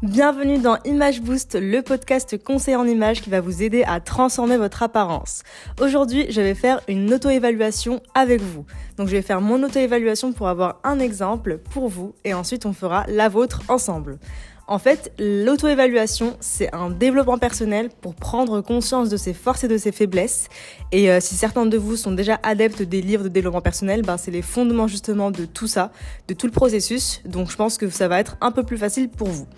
Bienvenue 0.00 0.58
dans 0.58 0.78
Image 0.84 1.22
Boost, 1.22 1.58
le 1.60 1.82
podcast 1.82 2.40
conseil 2.40 2.76
en 2.76 2.86
images 2.86 3.20
qui 3.20 3.30
va 3.30 3.40
vous 3.40 3.64
aider 3.64 3.82
à 3.82 3.98
transformer 3.98 4.56
votre 4.56 4.84
apparence. 4.84 5.42
Aujourd'hui, 5.80 6.26
je 6.30 6.40
vais 6.40 6.54
faire 6.54 6.80
une 6.86 7.12
auto-évaluation 7.12 8.00
avec 8.14 8.40
vous. 8.40 8.64
Donc 8.96 9.08
je 9.08 9.16
vais 9.16 9.22
faire 9.22 9.40
mon 9.40 9.60
auto-évaluation 9.60 10.32
pour 10.32 10.46
avoir 10.46 10.78
un 10.84 11.00
exemple 11.00 11.58
pour 11.58 11.88
vous 11.88 12.14
et 12.24 12.32
ensuite 12.32 12.64
on 12.64 12.72
fera 12.72 13.06
la 13.08 13.28
vôtre 13.28 13.62
ensemble. 13.66 14.20
En 14.68 14.78
fait, 14.78 15.12
l'auto-évaluation, 15.18 16.36
c'est 16.38 16.72
un 16.72 16.90
développement 16.90 17.38
personnel 17.38 17.88
pour 18.00 18.14
prendre 18.14 18.60
conscience 18.60 19.08
de 19.08 19.16
ses 19.16 19.32
forces 19.32 19.64
et 19.64 19.68
de 19.68 19.78
ses 19.78 19.92
faiblesses. 19.92 20.48
Et 20.92 21.10
euh, 21.10 21.20
si 21.20 21.34
certains 21.34 21.66
de 21.66 21.76
vous 21.76 21.96
sont 21.96 22.12
déjà 22.12 22.38
adeptes 22.44 22.82
des 22.82 23.00
livres 23.00 23.24
de 23.24 23.28
développement 23.28 23.62
personnel, 23.62 24.02
ben, 24.02 24.16
c'est 24.16 24.30
les 24.30 24.42
fondements 24.42 24.86
justement 24.86 25.32
de 25.32 25.46
tout 25.46 25.66
ça, 25.66 25.90
de 26.28 26.34
tout 26.34 26.46
le 26.46 26.52
processus. 26.52 27.20
Donc 27.24 27.50
je 27.50 27.56
pense 27.56 27.78
que 27.78 27.88
ça 27.90 28.06
va 28.06 28.20
être 28.20 28.36
un 28.42 28.52
peu 28.52 28.62
plus 28.62 28.76
facile 28.76 29.08
pour 29.08 29.28
vous. 29.28 29.48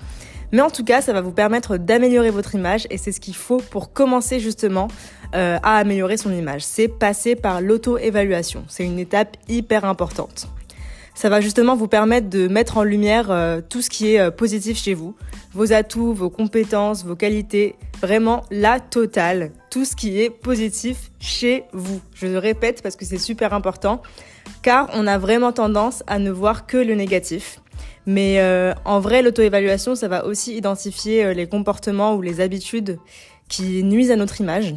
Mais 0.53 0.61
en 0.61 0.71
tout 0.71 0.85
cas, 0.85 1.01
ça 1.01 1.13
va 1.13 1.21
vous 1.21 1.33
permettre 1.33 1.77
d'améliorer 1.77 2.31
votre 2.31 2.55
image 2.55 2.87
et 2.91 2.99
c'est 2.99 3.13
ce 3.13 3.21
qu'il 3.21 3.37
faut 3.37 3.59
pour 3.59 3.93
commencer 3.93 4.41
justement 4.41 4.89
euh, 5.35 5.59
à 5.63 5.77
améliorer 5.77 6.17
son 6.17 6.33
image. 6.33 6.63
C'est 6.63 6.89
passer 6.89 7.37
par 7.37 7.61
l'auto-évaluation. 7.61 8.65
C'est 8.69 8.85
une 8.85 8.99
étape 8.99 9.37
hyper 9.49 9.85
importante 9.85 10.49
ça 11.21 11.29
va 11.29 11.43
justement 11.43 11.77
vous 11.77 11.87
permettre 11.87 12.31
de 12.31 12.49
mettre 12.49 12.79
en 12.79 12.83
lumière 12.83 13.31
euh, 13.31 13.61
tout 13.61 13.83
ce 13.83 13.91
qui 13.91 14.15
est 14.15 14.21
euh, 14.21 14.31
positif 14.31 14.79
chez 14.79 14.95
vous, 14.95 15.15
vos 15.53 15.75
atouts, 15.75 16.15
vos 16.15 16.31
compétences, 16.31 17.05
vos 17.05 17.15
qualités, 17.15 17.77
vraiment 18.01 18.43
la 18.51 18.81
totale, 18.81 19.51
tout 19.71 19.85
ce 19.85 19.95
qui 19.95 20.19
est 20.19 20.31
positif 20.31 21.11
chez 21.19 21.65
vous. 21.75 22.01
Je 22.15 22.27
le 22.27 22.39
répète 22.39 22.83
parce 22.83 22.97
que 22.97 23.05
c'est 23.05 23.19
super 23.19 23.53
important, 23.53 24.01
car 24.63 24.89
on 24.95 25.07
a 25.07 25.19
vraiment 25.19 25.53
tendance 25.53 26.03
à 26.07 26.19
ne 26.19 26.31
voir 26.31 26.67
que 26.67 26.79
le 26.79 26.95
négatif. 26.95 27.61
Mais 28.07 28.41
euh, 28.41 28.73
en 28.85 29.01
vrai, 29.01 29.23
l'auto-évaluation, 29.23 29.95
ça 29.95 30.09
va 30.09 30.25
aussi 30.25 30.57
identifier 30.57 31.35
les 31.35 31.47
comportements 31.47 32.15
ou 32.15 32.23
les 32.23 32.41
habitudes 32.41 32.99
qui 33.49 33.83
nuisent 33.85 34.11
à 34.11 34.17
notre 34.17 34.41
image. 34.41 34.75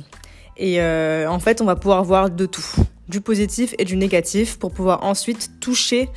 Et 0.57 0.79
en 0.81 1.39
fait, 1.39 1.61
on 1.61 1.65
va 1.65 1.75
pouvoir 1.75 2.03
voir 2.03 2.29
de 2.29 2.45
tout 2.45 2.63
du 3.07 3.21
positif 3.21 3.75
et 3.77 3.85
du 3.85 3.95
négatif 3.95 4.57
pour 4.57 4.71
pouvoir 4.71 5.03
ensuite 5.03 5.51
toucher 5.59 6.09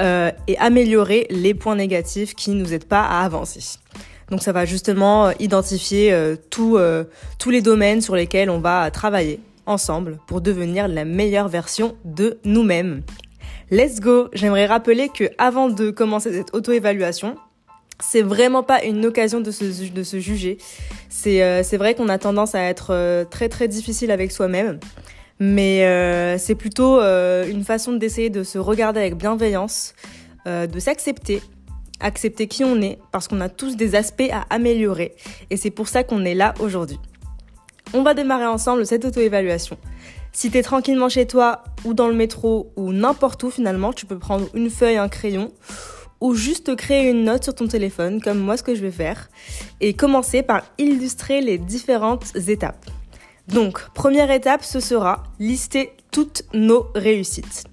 euh, 0.00 0.30
et 0.48 0.58
améliorer 0.58 1.26
les 1.30 1.54
points 1.54 1.76
négatifs 1.76 2.34
qui 2.34 2.50
nous 2.50 2.72
aident 2.72 2.84
pas 2.84 3.02
à 3.02 3.24
avancer. 3.24 3.78
Donc 4.30 4.42
ça 4.42 4.52
va 4.52 4.64
justement 4.64 5.26
euh, 5.26 5.32
identifier 5.38 6.12
euh, 6.12 6.36
tous 6.50 7.50
les 7.50 7.62
domaines 7.62 8.00
sur 8.00 8.16
lesquels 8.16 8.50
on 8.50 8.60
va 8.60 8.90
travailler 8.90 9.40
ensemble 9.66 10.18
pour 10.26 10.40
devenir 10.40 10.88
la 10.88 11.04
meilleure 11.04 11.48
version 11.48 11.96
de 12.04 12.38
nous-mêmes. 12.44 13.02
Let's 13.70 14.00
go 14.00 14.28
J'aimerais 14.32 14.66
rappeler 14.66 15.08
que 15.08 15.24
avant 15.38 15.68
de 15.68 15.90
commencer 15.90 16.32
cette 16.32 16.54
auto-évaluation, 16.54 17.36
c'est 18.00 18.22
vraiment 18.22 18.62
pas 18.62 18.82
une 18.84 19.06
occasion 19.06 19.40
de 19.40 19.50
se, 19.50 19.92
de 19.92 20.02
se 20.02 20.18
juger. 20.18 20.58
C'est 21.08 21.76
vrai 21.76 21.94
qu'on 21.94 22.08
a 22.08 22.18
tendance 22.18 22.54
à 22.54 22.62
être 22.62 23.24
très 23.30 23.48
très 23.48 23.68
difficile 23.68 24.10
avec 24.10 24.32
soi-même. 24.32 24.78
Mais 25.44 25.84
euh, 25.84 26.38
c'est 26.38 26.54
plutôt 26.54 27.00
euh, 27.00 27.48
une 27.48 27.64
façon 27.64 27.94
d'essayer 27.94 28.30
de 28.30 28.44
se 28.44 28.58
regarder 28.58 29.00
avec 29.00 29.16
bienveillance, 29.16 29.92
euh, 30.46 30.68
de 30.68 30.78
s'accepter, 30.78 31.42
accepter 31.98 32.46
qui 32.46 32.62
on 32.62 32.80
est, 32.80 33.00
parce 33.10 33.26
qu'on 33.26 33.40
a 33.40 33.48
tous 33.48 33.76
des 33.76 33.96
aspects 33.96 34.30
à 34.30 34.46
améliorer. 34.50 35.16
Et 35.50 35.56
c'est 35.56 35.72
pour 35.72 35.88
ça 35.88 36.04
qu'on 36.04 36.24
est 36.24 36.36
là 36.36 36.54
aujourd'hui. 36.60 37.00
On 37.92 38.04
va 38.04 38.14
démarrer 38.14 38.46
ensemble 38.46 38.86
cette 38.86 39.04
auto-évaluation. 39.04 39.76
Si 40.32 40.50
tu 40.50 40.58
es 40.58 40.62
tranquillement 40.62 41.10
chez 41.10 41.26
toi, 41.26 41.62
ou 41.84 41.92
dans 41.92 42.08
le 42.08 42.14
métro, 42.14 42.72
ou 42.76 42.92
n'importe 42.92 43.42
où 43.42 43.50
finalement, 43.50 43.92
tu 43.92 44.06
peux 44.06 44.18
prendre 44.18 44.48
une 44.54 44.70
feuille, 44.70 44.96
un 44.96 45.08
crayon, 45.08 45.52
ou 46.22 46.34
juste 46.34 46.74
créer 46.76 47.10
une 47.10 47.24
note 47.24 47.44
sur 47.44 47.54
ton 47.54 47.68
téléphone, 47.68 48.20
comme 48.22 48.38
moi 48.38 48.56
ce 48.56 48.62
que 48.62 48.74
je 48.74 48.80
vais 48.80 48.90
faire, 48.90 49.28
et 49.80 49.92
commencer 49.92 50.42
par 50.42 50.62
illustrer 50.78 51.42
les 51.42 51.58
différentes 51.58 52.34
étapes. 52.48 52.86
Donc, 53.48 53.80
première 53.92 54.30
étape, 54.30 54.64
ce 54.64 54.80
sera 54.80 55.24
lister 55.38 55.92
toutes 56.10 56.44
nos 56.54 56.86
réussites. 56.94 57.64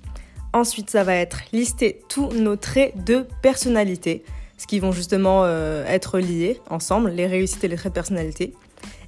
Ensuite, 0.51 0.89
ça 0.89 1.03
va 1.03 1.15
être 1.15 1.41
lister 1.53 2.01
tous 2.09 2.29
nos 2.31 2.55
traits 2.55 3.03
de 3.05 3.25
personnalité, 3.41 4.23
ce 4.57 4.65
qui 4.65 4.79
vont 4.79 4.91
justement 4.91 5.43
euh, 5.43 5.85
être 5.85 6.19
liés 6.19 6.59
ensemble, 6.69 7.11
les 7.11 7.27
réussites 7.27 7.63
et 7.63 7.67
les 7.67 7.75
traits 7.75 7.93
de 7.93 7.95
personnalité. 7.95 8.53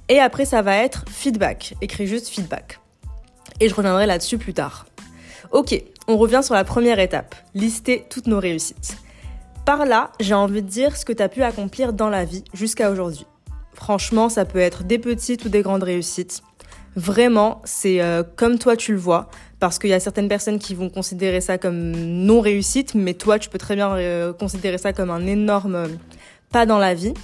Et 0.08 0.20
après, 0.20 0.44
ça 0.44 0.62
va 0.62 0.76
être 0.76 1.04
feedback. 1.10 1.74
Écris 1.80 2.06
juste 2.06 2.28
feedback. 2.28 2.78
Et 3.60 3.68
je 3.68 3.74
reviendrai 3.74 4.06
là-dessus 4.06 4.38
plus 4.38 4.54
tard. 4.54 4.86
Ok, 5.50 5.80
on 6.08 6.16
revient 6.16 6.40
sur 6.42 6.54
la 6.54 6.64
première 6.64 6.98
étape, 6.98 7.34
lister 7.54 8.06
toutes 8.08 8.26
nos 8.26 8.40
réussites. 8.40 8.96
Par 9.64 9.86
là, 9.86 10.10
j'ai 10.18 10.34
envie 10.34 10.62
de 10.62 10.68
dire 10.68 10.96
ce 10.96 11.04
que 11.04 11.12
tu 11.12 11.22
as 11.22 11.28
pu 11.28 11.42
accomplir 11.42 11.92
dans 11.92 12.08
la 12.08 12.24
vie 12.24 12.42
jusqu'à 12.52 12.90
aujourd'hui. 12.90 13.26
Franchement, 13.74 14.28
ça 14.28 14.44
peut 14.44 14.58
être 14.58 14.84
des 14.84 14.98
petites 14.98 15.44
ou 15.44 15.48
des 15.48 15.62
grandes 15.62 15.82
réussites. 15.82 16.42
Vraiment, 16.96 17.62
c'est 17.64 18.02
euh, 18.02 18.22
comme 18.36 18.58
toi 18.58 18.76
tu 18.76 18.92
le 18.92 18.98
vois, 18.98 19.30
parce 19.60 19.78
qu'il 19.78 19.90
y 19.90 19.94
a 19.94 20.00
certaines 20.00 20.28
personnes 20.28 20.58
qui 20.58 20.74
vont 20.74 20.90
considérer 20.90 21.40
ça 21.40 21.56
comme 21.56 21.92
non 21.92 22.40
réussite, 22.40 22.94
mais 22.94 23.14
toi 23.14 23.38
tu 23.38 23.48
peux 23.48 23.58
très 23.58 23.76
bien 23.76 23.94
euh, 23.96 24.32
considérer 24.32 24.76
ça 24.78 24.92
comme 24.92 25.10
un 25.10 25.26
énorme 25.26 25.74
euh, 25.74 25.88
pas 26.50 26.66
dans 26.66 26.78
la 26.78 26.94
vie. 26.94 27.14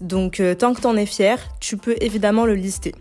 Donc 0.00 0.42
tant 0.58 0.74
que 0.74 0.80
tu 0.80 0.86
en 0.86 0.96
es 0.96 1.06
fier, 1.06 1.38
tu 1.60 1.78
peux 1.78 1.96
évidemment 2.00 2.44
le 2.44 2.54
lister. 2.54 2.94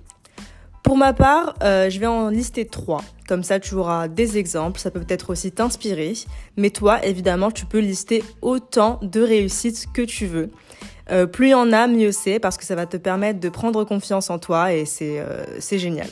Pour 0.83 0.97
ma 0.97 1.13
part, 1.13 1.55
je 1.61 1.97
vais 1.97 2.05
en 2.05 2.29
lister 2.29 2.65
trois. 2.65 3.01
Comme 3.27 3.41
ça, 3.41 3.59
tu 3.59 3.73
auras 3.75 4.09
des 4.09 4.37
exemples. 4.37 4.79
Ça 4.79 4.91
peut 4.91 4.99
peut-être 4.99 5.29
aussi 5.29 5.51
t'inspirer. 5.51 6.13
Mais 6.57 6.69
toi, 6.69 7.03
évidemment, 7.05 7.51
tu 7.51 7.65
peux 7.65 7.79
lister 7.79 8.23
autant 8.41 8.99
de 9.01 9.21
réussites 9.21 9.87
que 9.93 10.01
tu 10.01 10.25
veux. 10.25 10.51
Euh, 11.11 11.25
plus 11.25 11.47
il 11.47 11.51
y 11.51 11.53
en 11.53 11.71
a, 11.73 11.87
mieux 11.87 12.11
c'est, 12.11 12.39
parce 12.39 12.57
que 12.57 12.63
ça 12.63 12.75
va 12.75 12.85
te 12.85 12.97
permettre 12.97 13.39
de 13.39 13.49
prendre 13.49 13.83
confiance 13.83 14.29
en 14.29 14.39
toi 14.39 14.73
et 14.73 14.85
c'est 14.85 15.19
euh, 15.19 15.59
génial. 15.59 16.07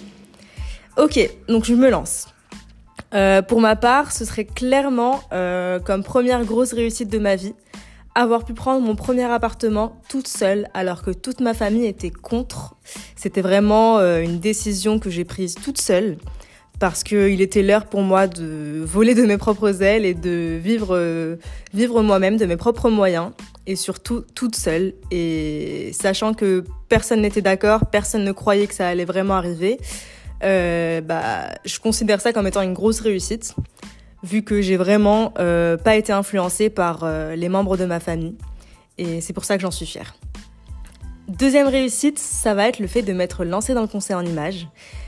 Ok, 0.97 1.19
donc 1.47 1.63
je 1.65 1.73
me 1.73 1.89
lance. 1.89 2.27
Euh, 3.13 3.41
pour 3.41 3.61
ma 3.61 3.75
part, 3.75 4.11
ce 4.11 4.25
serait 4.25 4.45
clairement 4.45 5.21
comme 5.85 6.03
première 6.03 6.43
grosse 6.45 6.73
réussite 6.73 7.09
de 7.09 7.19
ma 7.19 7.35
vie, 7.35 7.53
avoir 8.16 8.45
pu 8.45 8.53
prendre 8.53 8.85
mon 8.85 8.95
premier 8.95 9.23
appartement 9.23 10.01
toute 10.09 10.27
seule 10.27 10.67
alors 10.73 11.01
que 11.01 11.11
toute 11.11 11.39
ma 11.39 11.53
famille 11.53 11.85
était 11.85 12.11
contre. 12.11 12.75
C'était 13.16 13.41
vraiment 13.41 13.99
une 13.99 14.39
décision 14.39 14.99
que 14.99 15.09
j'ai 15.09 15.23
prise 15.23 15.55
toute 15.55 15.79
seule 15.79 16.17
parce 16.79 17.03
qu'il 17.03 17.41
était 17.41 17.61
l'heure 17.61 17.85
pour 17.85 18.01
moi 18.01 18.27
de 18.27 18.83
voler 18.83 19.13
de 19.13 19.23
mes 19.23 19.38
propres 19.38 19.83
ailes 19.83 20.03
et 20.03 20.13
de 20.13 20.59
vivre, 20.61 21.38
vivre 21.73 22.01
moi-même 22.01 22.38
de 22.38 22.45
mes 22.45 22.57
propres 22.57 22.89
moyens 22.89 23.31
et 23.67 23.75
surtout 23.75 24.23
toute 24.35 24.55
seule. 24.55 24.94
Et 25.11 25.91
sachant 25.94 26.33
que 26.33 26.63
personne 26.89 27.21
n'était 27.21 27.41
d'accord, 27.41 27.85
personne 27.91 28.23
ne 28.23 28.31
croyait 28.31 28.67
que 28.67 28.73
ça 28.73 28.88
allait 28.88 29.05
vraiment 29.05 29.35
arriver, 29.35 29.77
euh, 30.44 31.01
bah, 31.01 31.50
je 31.66 31.79
considère 31.79 32.21
ça 32.21 32.33
comme 32.33 32.47
étant 32.47 32.61
une 32.61 32.73
grosse 32.73 33.00
réussite, 33.00 33.55
vu 34.23 34.43
que 34.43 34.61
j'ai 34.61 34.77
vraiment 34.77 35.33
euh, 35.39 35.77
pas 35.77 35.95
été 35.95 36.13
influencée 36.13 36.69
par 36.69 37.03
euh, 37.03 37.35
les 37.35 37.49
membres 37.49 37.77
de 37.77 37.85
ma 37.85 37.99
famille. 37.99 38.35
Et 38.97 39.21
c'est 39.21 39.33
pour 39.33 39.45
ça 39.45 39.55
que 39.55 39.61
j'en 39.61 39.71
suis 39.71 39.85
fière. 39.85 40.15
Deuxième 41.27 41.67
réussite, 41.67 42.19
ça 42.19 42.53
va 42.53 42.67
être 42.67 42.79
le 42.79 42.87
fait 42.87 43.01
de 43.01 43.13
m'être 43.13 43.45
lancée 43.45 43.73
dans 43.73 43.81
le 43.81 43.87
conseil 43.87 44.15
en 44.15 44.25
images. 44.25 44.67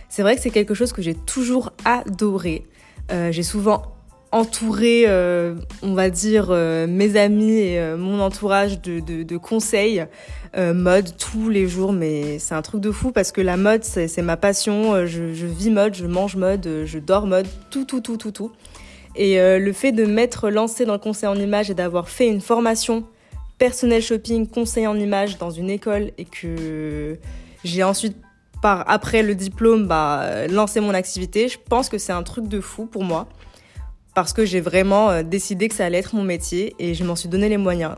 C'est 0.10 0.22
vrai 0.22 0.36
que 0.36 0.42
c'est 0.42 0.52
quelque 0.52 0.74
chose 0.74 0.94
que 0.94 1.02
j'ai 1.02 1.16
toujours 1.16 1.74
adoré. 1.86 2.64
j'ai 3.10 3.44
souvent 3.44 3.94
entourer, 4.34 5.04
euh, 5.08 5.54
on 5.84 5.94
va 5.94 6.10
dire, 6.10 6.48
euh, 6.50 6.88
mes 6.88 7.16
amis 7.18 7.52
et 7.52 7.80
euh, 7.80 7.98
mon 7.98 8.20
entourage 8.20 8.82
de, 8.82 9.38
conseils 9.38 10.06
mode 10.56 11.16
tous 11.18 11.50
les 11.50 11.68
jours. 11.68 11.94
Mais 11.94 12.40
c'est 12.40 12.56
un 12.56 12.62
truc 12.62 12.82
de 12.82 12.92
fou 12.92 13.12
parce 13.12 13.32
que 13.32 13.42
la 13.42 13.58
mode, 13.58 13.84
c'est 13.84 14.22
ma 14.22 14.38
passion. 14.38 15.06
Je, 15.06 15.24
vis 15.46 15.70
mode, 15.70 15.96
je 15.96 16.06
mange 16.06 16.36
mode, 16.36 16.68
je 16.86 17.00
dors 17.00 17.28
mode, 17.28 17.48
tout, 17.70 17.86
tout, 17.86 18.02
tout, 18.02 18.18
tout, 18.18 18.32
tout. 18.32 18.52
Et 19.16 19.38
le 19.38 19.74
fait 19.74 19.92
de 19.92 20.06
m'être 20.06 20.50
lancé 20.50 20.86
dans 20.86 20.94
le 20.94 21.00
conseil 21.00 21.30
en 21.30 21.36
images 21.36 21.70
et 21.70 21.76
d'avoir 21.76 22.10
fait 22.10 22.28
une 22.28 22.42
formation 22.42 23.04
personnel 23.60 24.02
shopping, 24.02 24.48
conseil 24.48 24.88
en 24.88 24.98
images 25.00 25.38
dans 25.38 25.52
une 25.52 25.70
école 25.70 26.12
et 26.18 26.26
que 26.26 27.20
j'ai 27.64 27.84
ensuite 27.84 28.18
après 28.64 29.24
le 29.24 29.36
diplôme 29.36 29.88
bah, 29.88 30.48
lancé 30.48 30.80
mon 30.80 30.94
activité, 30.94 31.48
je 31.48 31.58
pense 31.70 31.90
que 31.90 31.98
c'est 31.98 32.14
un 32.14 32.24
truc 32.24 32.48
de 32.48 32.62
fou 32.62 32.86
pour 32.86 33.04
moi 33.04 33.28
parce 34.14 34.34
que 34.34 34.46
j'ai 34.46 34.62
vraiment 34.62 35.10
euh, 35.10 35.24
décidé 35.24 35.68
que 35.68 35.76
ça 35.76 35.86
allait 35.86 36.00
être 36.00 36.16
mon 36.16 36.24
métier 36.24 36.76
et 36.80 36.94
je 36.94 37.04
m'en 37.04 37.16
suis 37.16 37.30
donné 37.30 37.50
les 37.50 37.58
moyens. 37.58 37.96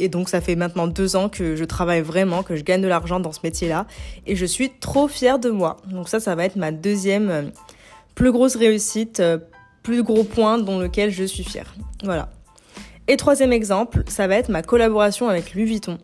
Et 0.00 0.08
donc 0.08 0.28
ça 0.28 0.40
fait 0.40 0.56
maintenant 0.56 0.88
deux 0.88 1.14
ans 1.14 1.28
que 1.28 1.54
je 1.54 1.64
travaille 1.64 2.00
vraiment, 2.00 2.42
que 2.42 2.56
je 2.56 2.64
gagne 2.64 2.82
de 2.82 2.88
l'argent 2.88 3.20
dans 3.20 3.32
ce 3.32 3.40
métier-là 3.44 3.86
et 4.26 4.34
je 4.34 4.44
suis 4.44 4.70
trop 4.70 5.06
fière 5.06 5.38
de 5.38 5.50
moi. 5.50 5.76
Donc 5.86 6.08
ça, 6.08 6.18
ça 6.18 6.34
va 6.34 6.44
être 6.44 6.56
ma 6.56 6.72
deuxième 6.72 7.30
euh, 7.30 7.42
plus 8.14 8.32
grosse 8.32 8.56
réussite, 8.56 9.20
euh, 9.20 9.38
plus 9.84 10.02
gros 10.02 10.24
point 10.24 10.58
dans 10.58 10.80
lequel 10.80 11.12
je 11.12 11.22
suis 11.22 11.44
fière. 11.44 11.72
Voilà. 12.02 12.30
Et 13.06 13.16
troisième 13.16 13.52
exemple, 13.52 14.02
ça 14.08 14.26
va 14.26 14.34
être 14.34 14.48
ma 14.48 14.62
collaboration 14.62 15.28
avec 15.28 15.54
Louis 15.54 15.66
Vuitton. 15.66 15.98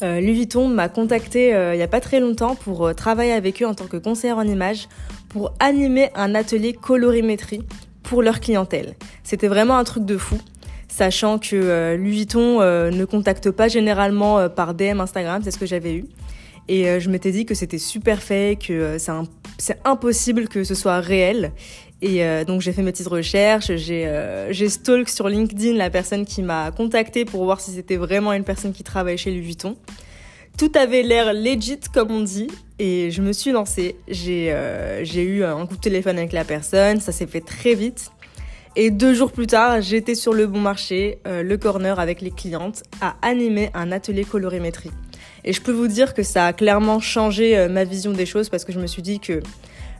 Louis 0.00 0.32
Vuitton 0.32 0.66
m'a 0.68 0.88
contacté 0.88 1.50
il 1.50 1.76
n'y 1.76 1.82
a 1.82 1.88
pas 1.88 2.00
très 2.00 2.18
longtemps 2.18 2.56
pour 2.56 2.94
travailler 2.94 3.32
avec 3.32 3.62
eux 3.62 3.66
en 3.66 3.74
tant 3.74 3.86
que 3.86 3.98
conseillère 3.98 4.38
en 4.38 4.44
images 4.48 4.88
pour 5.28 5.52
animer 5.60 6.08
un 6.14 6.34
atelier 6.34 6.72
colorimétrie 6.72 7.62
pour 8.02 8.22
leur 8.22 8.40
clientèle. 8.40 8.94
C'était 9.22 9.48
vraiment 9.48 9.76
un 9.76 9.84
truc 9.84 10.06
de 10.06 10.16
fou. 10.16 10.38
sachant 10.94 11.38
que 11.38 11.96
Louis 11.96 12.12
Vuitton 12.12 12.60
ne 12.60 13.04
contacte 13.04 13.50
pas 13.50 13.68
généralement 13.68 14.48
par 14.48 14.74
DM 14.74 15.00
Instagram, 15.00 15.42
c'est 15.44 15.50
ce 15.50 15.58
que 15.58 15.66
j'avais 15.66 15.94
eu. 15.94 16.04
Et 16.68 17.00
je 17.00 17.10
m'étais 17.10 17.32
dit 17.32 17.44
que 17.44 17.54
c'était 17.54 17.78
super 17.78 18.22
fait, 18.22 18.58
que 18.64 18.96
c'est 19.58 19.78
impossible 19.84 20.48
que 20.48 20.62
ce 20.64 20.74
soit 20.74 21.00
réel. 21.00 21.52
Et 22.02 22.22
donc 22.44 22.60
j'ai 22.60 22.72
fait 22.72 22.82
mes 22.82 22.92
petites 22.92 23.08
recherches, 23.08 23.72
j'ai 23.76 24.68
stalk 24.68 25.08
sur 25.08 25.28
LinkedIn 25.28 25.74
la 25.74 25.88
personne 25.88 26.26
qui 26.26 26.42
m'a 26.42 26.70
contacté 26.70 27.24
pour 27.24 27.44
voir 27.44 27.60
si 27.60 27.70
c'était 27.70 27.96
vraiment 27.96 28.34
une 28.34 28.44
personne 28.44 28.72
qui 28.72 28.82
travaille 28.82 29.16
chez 29.16 29.30
Louis 29.30 29.40
Vuitton. 29.40 29.76
Tout 30.56 30.70
avait 30.76 31.02
l'air 31.02 31.32
legit 31.32 31.80
comme 31.92 32.12
on 32.12 32.20
dit 32.20 32.46
et 32.78 33.10
je 33.10 33.22
me 33.22 33.32
suis 33.32 33.50
lancée. 33.50 33.96
J'ai 34.06 34.52
euh, 34.52 35.04
eu 35.04 35.42
un 35.42 35.66
coup 35.66 35.74
de 35.74 35.80
téléphone 35.80 36.16
avec 36.16 36.32
la 36.32 36.44
personne, 36.44 37.00
ça 37.00 37.10
s'est 37.10 37.26
fait 37.26 37.40
très 37.40 37.74
vite. 37.74 38.10
Et 38.76 38.90
deux 38.90 39.14
jours 39.14 39.32
plus 39.32 39.48
tard, 39.48 39.80
j'étais 39.82 40.14
sur 40.14 40.32
le 40.32 40.46
bon 40.46 40.60
marché, 40.60 41.18
euh, 41.26 41.42
le 41.42 41.56
corner 41.56 41.98
avec 41.98 42.20
les 42.20 42.30
clientes, 42.30 42.84
à 43.00 43.16
animer 43.22 43.70
un 43.74 43.90
atelier 43.90 44.24
colorimétrie. 44.24 44.90
Et 45.44 45.52
je 45.52 45.60
peux 45.60 45.72
vous 45.72 45.88
dire 45.88 46.14
que 46.14 46.22
ça 46.22 46.46
a 46.46 46.52
clairement 46.52 47.00
changé 47.00 47.58
euh, 47.58 47.68
ma 47.68 47.82
vision 47.82 48.12
des 48.12 48.26
choses 48.26 48.48
parce 48.48 48.64
que 48.64 48.72
je 48.72 48.78
me 48.78 48.86
suis 48.86 49.02
dit 49.02 49.18
que 49.18 49.40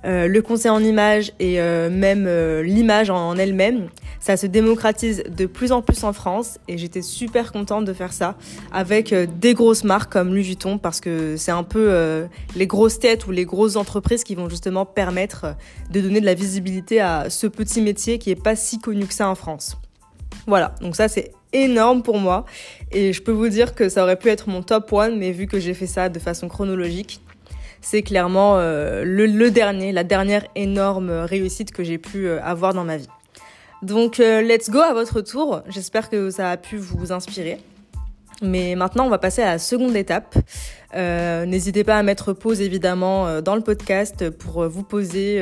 euh, 0.05 0.29
le 0.29 0.43
conseil 0.43 0.71
en 0.71 0.83
image 0.85 1.33
et 1.41 1.61
euh, 1.61 1.89
même 1.89 2.27
euh, 2.27 2.62
l'image 2.62 3.09
en, 3.09 3.37
elle-même, 3.37 3.89
ça 4.21 4.37
se 4.37 4.47
démocratise 4.47 5.25
de 5.29 5.47
plus 5.47 5.73
en 5.73 5.81
plus 5.81 6.05
en 6.05 6.12
France 6.12 6.59
et 6.69 6.77
j'étais 6.77 7.01
super 7.01 7.53
contente 7.53 7.85
de 7.85 7.93
faire 7.93 8.12
ça 8.12 8.37
avec 8.73 9.15
des 9.15 9.55
grosses 9.55 9.85
marques 9.85 10.12
comme 10.12 10.29
Louis 10.29 10.43
Vuitton 10.43 10.79
parce 10.79 11.01
que 11.01 11.37
c'est 11.37 11.53
un 11.53 11.62
peu 11.62 12.27
les 12.56 12.67
grosses 12.67 12.99
têtes 12.99 13.27
ou 13.27 13.33
les 13.33 13.45
grosses 13.45 13.77
entreprises 13.77 14.25
qui 14.25 14.35
vont 14.35 14.49
justement 14.49 14.87
permettre 14.87 15.56
de 15.91 16.01
donner 16.01 16.21
de 16.21 16.27
la 16.27 16.33
visibilité 16.33 17.01
à 17.01 17.29
ce 17.29 17.47
petit 17.47 17.83
métier 17.83 18.19
qui 18.19 18.31
est 18.31 18.43
pas 18.43 18.56
si 18.56 18.79
connu 18.79 19.05
que 19.05 19.15
ça 19.15 19.29
en 19.29 19.35
France. 19.35 19.77
Voilà, 20.47 20.75
donc 20.81 20.97
ça 20.97 21.09
c'est 21.09 21.33
énorme 21.53 22.03
pour 22.03 22.19
moi 22.19 22.47
et 22.93 23.12
je 23.12 23.23
peux 23.23 23.33
vous 23.33 23.49
dire 23.49 23.75
que 23.75 23.91
ça 23.91 24.03
aurait 24.03 24.19
pu 24.19 24.29
être 24.29 24.49
mon 24.49 24.62
top 24.62 24.91
one 24.91 25.19
mais 25.19 25.33
vu 25.33 25.47
que 25.47 25.61
j'ai 25.61 25.75
fait 25.75 25.87
ça 25.87 26.09
de 26.09 26.19
façon 26.19 26.49
chronologique, 26.49 27.21
c'est 27.85 28.03
clairement 28.03 28.57
euh, 28.57 29.05
le, 29.05 29.51
dernier, 29.51 29.93
la 29.93 30.05
dernière 30.05 30.47
énorme 30.55 31.11
réussite 31.11 31.71
que 31.71 31.85
j'ai 31.85 31.99
pu 31.99 32.27
euh, 32.27 32.43
avoir 32.43 32.73
dans 32.73 32.83
ma 32.83 32.97
vie. 32.97 33.09
Donc 33.83 34.21
euh, 34.21 34.41
let's 34.41 34.71
go 34.71 34.79
à 34.81 34.95
votre 34.95 35.21
tour. 35.21 35.61
J'espère 35.69 36.09
que 36.09 36.31
ça 36.31 36.51
a 36.51 36.57
pu 36.57 36.79
vous 36.79 37.13
inspirer. 37.13 37.59
Mais 38.43 38.75
maintenant, 38.75 39.07
on 39.07 39.11
va 39.11 39.19
passer 39.19 39.43
à 39.43 39.53
la 39.53 39.59
seconde 39.59 39.95
étape. 39.95 40.35
N'hésitez 40.95 41.85
pas 41.85 41.97
à 41.97 42.03
mettre 42.03 42.33
pause 42.33 42.61
évidemment 42.61 43.41
dans 43.41 43.55
le 43.55 43.61
podcast 43.61 44.29
pour 44.31 44.69
vous 44.69 44.83
poser 44.83 45.41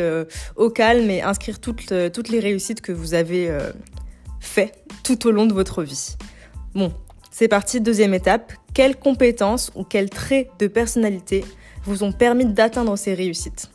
au 0.56 0.68
calme 0.68 1.10
et 1.10 1.22
inscrire 1.22 1.58
toutes, 1.58 1.92
toutes 2.12 2.28
les 2.28 2.38
réussites 2.38 2.82
que 2.82 2.92
vous 2.92 3.14
avez 3.14 3.50
fait 4.40 4.72
tout 5.04 5.26
au 5.26 5.30
long 5.30 5.46
de 5.46 5.54
votre 5.54 5.82
vie. 5.82 6.16
Bon, 6.74 6.92
c'est 7.30 7.48
parti, 7.48 7.80
deuxième 7.80 8.12
étape. 8.12 8.52
Quelles 8.74 8.96
compétences 8.96 9.72
ou 9.74 9.84
quels 9.84 10.10
traits 10.10 10.50
de 10.58 10.66
personnalité 10.66 11.44
vous 11.84 12.04
ont 12.04 12.12
permis 12.12 12.46
d'atteindre 12.46 12.96
ces 12.96 13.14
réussites. 13.14 13.70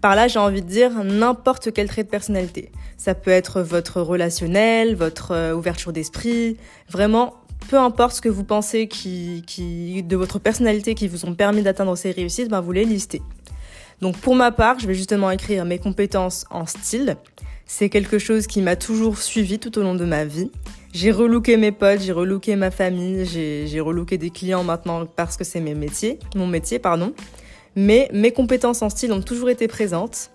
Par 0.00 0.14
là, 0.14 0.28
j'ai 0.28 0.38
envie 0.38 0.62
de 0.62 0.68
dire 0.68 1.02
n'importe 1.02 1.72
quel 1.72 1.88
trait 1.88 2.04
de 2.04 2.08
personnalité. 2.08 2.70
Ça 2.96 3.14
peut 3.14 3.30
être 3.30 3.62
votre 3.62 4.00
relationnel, 4.00 4.94
votre 4.94 5.32
euh, 5.32 5.54
ouverture 5.54 5.92
d'esprit, 5.92 6.56
vraiment 6.88 7.34
peu 7.68 7.76
importe 7.76 8.16
ce 8.16 8.20
que 8.20 8.28
vous 8.28 8.44
pensez 8.44 8.86
qui, 8.86 9.42
qui, 9.46 10.02
de 10.02 10.16
votre 10.16 10.38
personnalité 10.38 10.94
qui 10.94 11.08
vous 11.08 11.26
ont 11.26 11.34
permis 11.34 11.62
d'atteindre 11.62 11.96
ces 11.96 12.12
réussites, 12.12 12.48
ben 12.48 12.60
vous 12.60 12.72
les 12.72 12.84
listez. 12.84 13.20
Donc 14.00 14.16
pour 14.18 14.36
ma 14.36 14.52
part, 14.52 14.78
je 14.78 14.86
vais 14.86 14.94
justement 14.94 15.30
écrire 15.30 15.64
mes 15.64 15.78
compétences 15.78 16.44
en 16.50 16.66
style. 16.66 17.16
C'est 17.66 17.88
quelque 17.90 18.18
chose 18.18 18.46
qui 18.46 18.62
m'a 18.62 18.76
toujours 18.76 19.18
suivi 19.18 19.58
tout 19.58 19.76
au 19.78 19.82
long 19.82 19.94
de 19.94 20.04
ma 20.04 20.24
vie. 20.24 20.50
J'ai 20.94 21.10
relooké 21.10 21.56
mes 21.56 21.72
potes, 21.72 22.00
j'ai 22.00 22.12
relooké 22.12 22.56
ma 22.56 22.70
famille, 22.70 23.26
j'ai 23.26 23.80
relooké 23.80 24.16
des 24.16 24.30
clients 24.30 24.64
maintenant 24.64 25.04
parce 25.04 25.36
que 25.36 25.44
c'est 25.44 25.60
mes 25.60 25.74
métiers, 25.74 26.18
mon 26.34 26.46
métier, 26.46 26.78
pardon. 26.78 27.12
Mais 27.80 28.10
mes 28.12 28.32
compétences 28.32 28.82
en 28.82 28.90
style 28.90 29.12
ont 29.12 29.20
toujours 29.20 29.50
été 29.50 29.68
présentes 29.68 30.32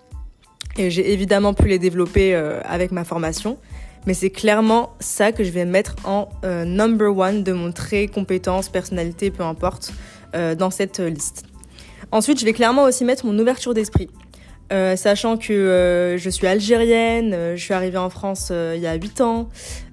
et 0.78 0.90
j'ai 0.90 1.12
évidemment 1.12 1.52
pu 1.52 1.68
les 1.68 1.78
développer 1.78 2.34
euh, 2.34 2.58
avec 2.64 2.90
ma 2.90 3.04
formation. 3.04 3.58
Mais 4.06 4.14
c'est 4.14 4.30
clairement 4.30 4.94
ça 4.98 5.30
que 5.30 5.44
je 5.44 5.50
vais 5.50 5.66
mettre 5.66 5.94
en 6.04 6.30
euh, 6.46 6.64
number 6.64 7.14
one 7.14 7.44
de 7.44 7.52
mon 7.52 7.70
trait, 7.70 8.06
compétence, 8.06 8.70
personnalité, 8.70 9.30
peu 9.30 9.42
importe, 9.42 9.92
euh, 10.34 10.54
dans 10.54 10.70
cette 10.70 11.00
liste. 11.00 11.44
Ensuite, 12.12 12.40
je 12.40 12.46
vais 12.46 12.54
clairement 12.54 12.84
aussi 12.84 13.04
mettre 13.04 13.26
mon 13.26 13.38
ouverture 13.38 13.74
d'esprit. 13.74 14.08
sachant 14.70 15.36
que 15.36 16.16
je 16.18 16.30
suis 16.30 16.46
algérienne, 16.46 17.56
je 17.56 17.62
suis 17.62 17.74
arrivée 17.74 17.98
en 17.98 18.08
France 18.08 18.50
il 18.50 18.80
y 18.80 18.86
a 18.86 18.94
8 18.94 19.20
ans, 19.20 19.48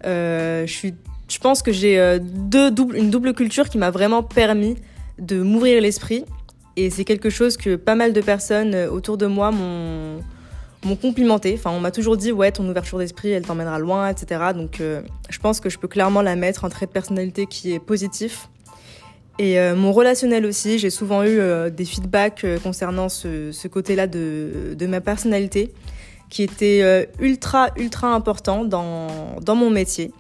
je, 0.06 0.64
suis, 0.68 0.94
je 1.28 1.38
pense 1.40 1.62
que 1.62 1.74
j'ai 1.74 2.00
une 2.00 3.10
double 3.10 3.34
culture 3.34 3.68
qui 3.68 3.78
m'a 3.78 3.92
vraiment 3.92 4.24
permis 4.24 4.78
de 5.20 5.42
m'ouvrir 5.42 5.82
l'esprit 5.82 6.26
et 6.78 6.90
c'est 6.90 7.04
quelque 7.04 7.30
chose 7.30 7.58
que 7.58 7.76
pas 7.76 7.96
mal 7.96 8.14
de 8.14 8.22
personnes 8.22 8.74
euh, 8.74 8.90
autour 8.90 9.18
de 9.18 9.26
moi 9.26 9.52
m'ont 9.52 10.96
complimenté. 11.02 11.54
Enfin, 11.58 11.72
on 11.72 11.80
m'a 11.80 11.92
toujours 11.92 12.18
dit, 12.18 12.32
ouais, 12.32 12.52
ton 12.52 12.68
ouverture 12.68 12.98
d'esprit, 12.98 13.32
elle 13.32 13.46
t'emmènera 13.46 13.80
loin, 13.80 14.10
etc. 14.10 14.42
Donc, 14.56 14.80
euh, 14.80 15.02
je 15.30 15.40
pense 15.40 15.60
que 15.60 15.70
je 15.70 15.78
peux 15.78 15.88
clairement 15.88 16.22
la 16.22 16.36
mettre, 16.36 16.66
un 16.66 16.70
trait 16.70 16.86
de 16.86 16.92
personnalité 16.92 17.46
qui 17.46 17.74
est 17.74 17.80
positif. 17.80 18.50
Et 19.38 19.60
euh, 19.60 19.76
mon 19.76 19.92
relationnel 19.92 20.46
aussi, 20.46 20.80
j'ai 20.80 20.90
souvent 20.90 21.24
eu 21.24 21.40
des 21.72 21.86
feedbacks 21.86 22.46
concernant 22.64 23.10
ce, 23.10 23.68
côté-là 23.68 24.08
de, 24.08 24.86
ma 24.88 25.02
personnalité, 25.02 25.74
qui 26.30 26.44
était 26.44 27.10
ultra, 27.20 27.70
ultra 27.78 28.14
important 28.14 28.66
dans, 28.66 29.56
mon 29.56 29.70
métier. 29.70 30.12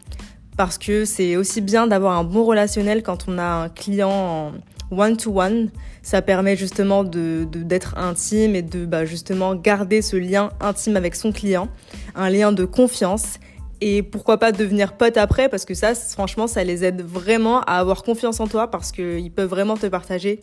Parce 0.57 0.77
que 0.77 1.05
c'est 1.05 1.37
aussi 1.37 1.61
bien 1.61 1.87
d'avoir 1.87 2.17
un 2.17 2.23
bon 2.23 2.43
relationnel 2.45 3.03
quand 3.03 3.25
on 3.27 3.37
a 3.37 3.63
un 3.63 3.69
client 3.69 4.11
en 4.11 4.51
one-to-one. 4.91 5.69
Ça 6.03 6.21
permet 6.21 6.55
justement 6.55 7.03
de, 7.03 7.47
d'être 7.49 7.97
intime 7.97 8.55
et 8.55 8.61
de 8.61 8.85
bah, 8.85 9.05
justement 9.05 9.55
garder 9.55 10.01
ce 10.01 10.17
lien 10.17 10.51
intime 10.59 10.97
avec 10.97 11.15
son 11.15 11.31
client, 11.31 11.69
un 12.15 12.29
lien 12.29 12.51
de 12.51 12.65
confiance. 12.65 13.39
Et 13.83 14.03
pourquoi 14.03 14.37
pas 14.37 14.51
devenir 14.51 14.93
pote 14.93 15.17
après 15.17 15.49
parce 15.49 15.65
que 15.65 15.73
ça, 15.73 15.95
franchement, 15.95 16.45
ça 16.45 16.63
les 16.63 16.83
aide 16.83 17.01
vraiment 17.01 17.61
à 17.61 17.79
avoir 17.79 18.03
confiance 18.03 18.39
en 18.39 18.47
toi 18.47 18.69
parce 18.69 18.91
qu'ils 18.91 19.31
peuvent 19.31 19.49
vraiment 19.49 19.75
te 19.75 19.87
partager 19.87 20.39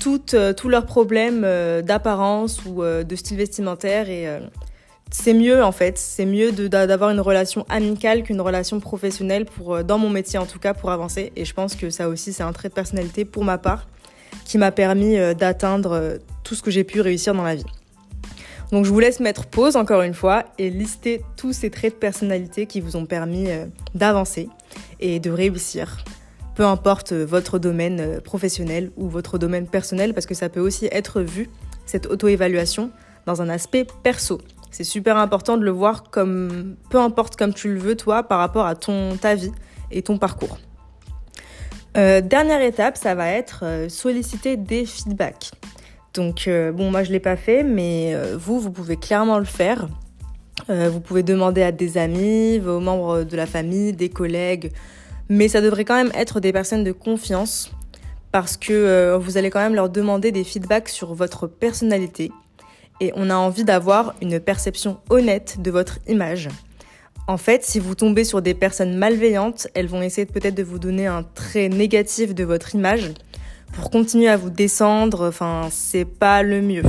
toutes, 0.00 0.34
euh, 0.34 0.52
tous 0.52 0.68
leurs 0.68 0.86
problèmes 0.86 1.42
euh, 1.44 1.82
d'apparence 1.82 2.64
ou 2.64 2.82
euh, 2.82 3.04
de 3.04 3.16
style 3.16 3.36
vestimentaire 3.36 4.08
et 4.08 4.26
c'est 5.12 5.34
mieux 5.34 5.62
en 5.62 5.72
fait, 5.72 5.98
c'est 5.98 6.24
mieux 6.24 6.52
d'avoir 6.52 7.10
une 7.10 7.20
relation 7.20 7.66
amicale 7.68 8.22
qu'une 8.22 8.40
relation 8.40 8.80
professionnelle 8.80 9.44
pour 9.44 9.74
euh, 9.74 9.82
dans 9.82 9.98
mon 9.98 10.08
métier 10.08 10.38
en 10.38 10.46
tout 10.46 10.58
cas 10.58 10.72
pour 10.72 10.90
avancer 10.90 11.32
et 11.36 11.44
je 11.44 11.54
pense 11.54 11.76
que 11.76 11.90
ça 11.90 12.08
aussi 12.08 12.32
c'est 12.32 12.42
un 12.42 12.52
trait 12.52 12.70
de 12.70 12.74
personnalité 12.74 13.26
pour 13.26 13.44
ma 13.44 13.58
part 13.58 13.86
qui 14.46 14.56
m'a 14.56 14.72
permis 14.72 15.18
euh, 15.18 15.34
d'atteindre 15.34 15.92
euh, 15.92 16.16
tout 16.44 16.54
ce 16.54 16.62
que 16.62 16.70
j'ai 16.70 16.82
pu 16.82 17.02
réussir 17.02 17.34
dans 17.34 17.42
la 17.42 17.54
vie. 17.54 17.66
Donc 18.72 18.86
je 18.86 18.90
vous 18.90 19.00
laisse 19.00 19.20
mettre 19.20 19.46
pause 19.46 19.76
encore 19.76 20.00
une 20.00 20.14
fois 20.14 20.44
et 20.56 20.70
lister 20.70 21.20
tous 21.36 21.52
ces 21.52 21.68
traits 21.68 21.92
de 21.92 21.98
personnalité 21.98 22.64
qui 22.64 22.80
vous 22.80 22.96
ont 22.96 23.04
permis 23.04 23.48
d'avancer 23.94 24.48
et 24.98 25.20
de 25.20 25.30
réussir. 25.30 25.98
Peu 26.54 26.64
importe 26.64 27.12
votre 27.12 27.58
domaine 27.58 28.22
professionnel 28.22 28.90
ou 28.96 29.10
votre 29.10 29.36
domaine 29.36 29.66
personnel 29.66 30.14
parce 30.14 30.24
que 30.24 30.32
ça 30.32 30.48
peut 30.48 30.60
aussi 30.60 30.88
être 30.90 31.20
vu 31.20 31.50
cette 31.84 32.06
auto-évaluation 32.06 32.90
dans 33.26 33.42
un 33.42 33.50
aspect 33.50 33.86
perso. 34.02 34.40
C'est 34.72 34.84
super 34.84 35.18
important 35.18 35.58
de 35.58 35.64
le 35.64 35.70
voir 35.70 36.04
comme, 36.10 36.76
peu 36.88 36.98
importe 36.98 37.36
comme 37.36 37.52
tu 37.52 37.72
le 37.72 37.78
veux 37.78 37.94
toi, 37.94 38.22
par 38.22 38.38
rapport 38.38 38.66
à 38.66 38.74
ton, 38.74 39.16
ta 39.16 39.34
vie 39.34 39.52
et 39.90 40.02
ton 40.02 40.16
parcours. 40.16 40.58
Euh, 41.98 42.22
dernière 42.22 42.62
étape, 42.62 42.96
ça 42.96 43.14
va 43.14 43.28
être 43.28 43.60
euh, 43.64 43.88
solliciter 43.90 44.56
des 44.56 44.86
feedbacks. 44.86 45.50
Donc, 46.14 46.48
euh, 46.48 46.72
bon, 46.72 46.90
moi 46.90 47.02
je 47.02 47.12
l'ai 47.12 47.20
pas 47.20 47.36
fait, 47.36 47.62
mais 47.62 48.16
vous, 48.34 48.58
vous 48.58 48.70
pouvez 48.70 48.96
clairement 48.96 49.38
le 49.38 49.44
faire. 49.44 49.88
vous 50.68 51.00
pouvez 51.00 51.22
demander 51.22 51.62
à 51.62 51.72
des 51.72 51.98
amis, 51.98 52.58
vos 52.58 52.80
membres 52.80 53.24
de 53.24 53.36
la 53.36 53.46
famille, 53.46 53.92
des 53.92 54.08
collègues, 54.08 54.72
mais 55.28 55.48
ça 55.48 55.60
devrait 55.60 55.84
quand 55.84 55.96
même 55.96 56.12
être 56.14 56.40
des 56.40 56.52
personnes 56.52 56.84
de 56.84 56.92
confiance 56.92 57.72
parce 58.30 58.56
que 58.56 59.16
vous 59.16 59.36
allez 59.36 59.50
quand 59.50 59.60
même 59.60 59.74
leur 59.74 59.88
demander 59.88 60.32
des 60.32 60.44
feedbacks 60.44 60.88
sur 60.88 61.14
votre 61.14 61.46
personnalité, 61.46 62.30
et 63.00 63.12
on 63.16 63.30
a 63.30 63.34
envie 63.34 63.64
d'avoir 63.64 64.14
une 64.22 64.38
perception 64.40 64.98
honnête 65.10 65.60
de 65.60 65.70
votre 65.70 65.98
image. 66.08 66.48
En 67.28 67.36
fait, 67.36 67.64
si 67.64 67.78
vous 67.78 67.94
tombez 67.94 68.24
sur 68.24 68.42
des 68.42 68.54
personnes 68.54 68.96
malveillantes, 68.96 69.68
elles 69.74 69.86
vont 69.86 70.02
essayer 70.02 70.26
peut-être 70.26 70.54
de 70.54 70.62
vous 70.62 70.78
donner 70.78 71.06
un 71.06 71.22
trait 71.22 71.68
négatif 71.68 72.34
de 72.34 72.44
votre 72.44 72.74
image 72.74 73.12
pour 73.72 73.90
continuer 73.90 74.28
à 74.28 74.36
vous 74.36 74.50
descendre. 74.50 75.28
Enfin, 75.28 75.68
c'est 75.70 76.04
pas 76.04 76.42
le 76.42 76.60
mieux. 76.60 76.82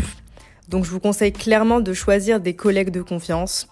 Donc, 0.70 0.86
je 0.86 0.90
vous 0.90 1.00
conseille 1.00 1.34
clairement 1.34 1.82
de 1.82 1.94
choisir 1.94 2.40
des 2.40 2.56
collègues 2.56 2.90
de 2.90 3.02
confiance, 3.02 3.68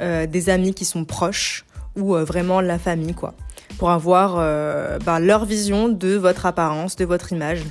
euh, 0.00 0.26
des 0.26 0.48
amis 0.48 0.72
qui 0.72 0.84
sont 0.86 1.04
proches 1.04 1.66
ou 1.96 2.16
euh, 2.16 2.24
vraiment 2.24 2.60
la 2.62 2.78
famille, 2.78 3.14
quoi, 3.14 3.34
pour 3.78 3.90
avoir 3.90 4.36
euh, 4.38 4.98
ben, 5.04 5.18
leur 5.18 5.44
vision 5.44 5.88
de 5.88 6.14
votre 6.14 6.46
apparence, 6.46 6.96
de 6.96 7.04
votre 7.04 7.32
image 7.32 7.62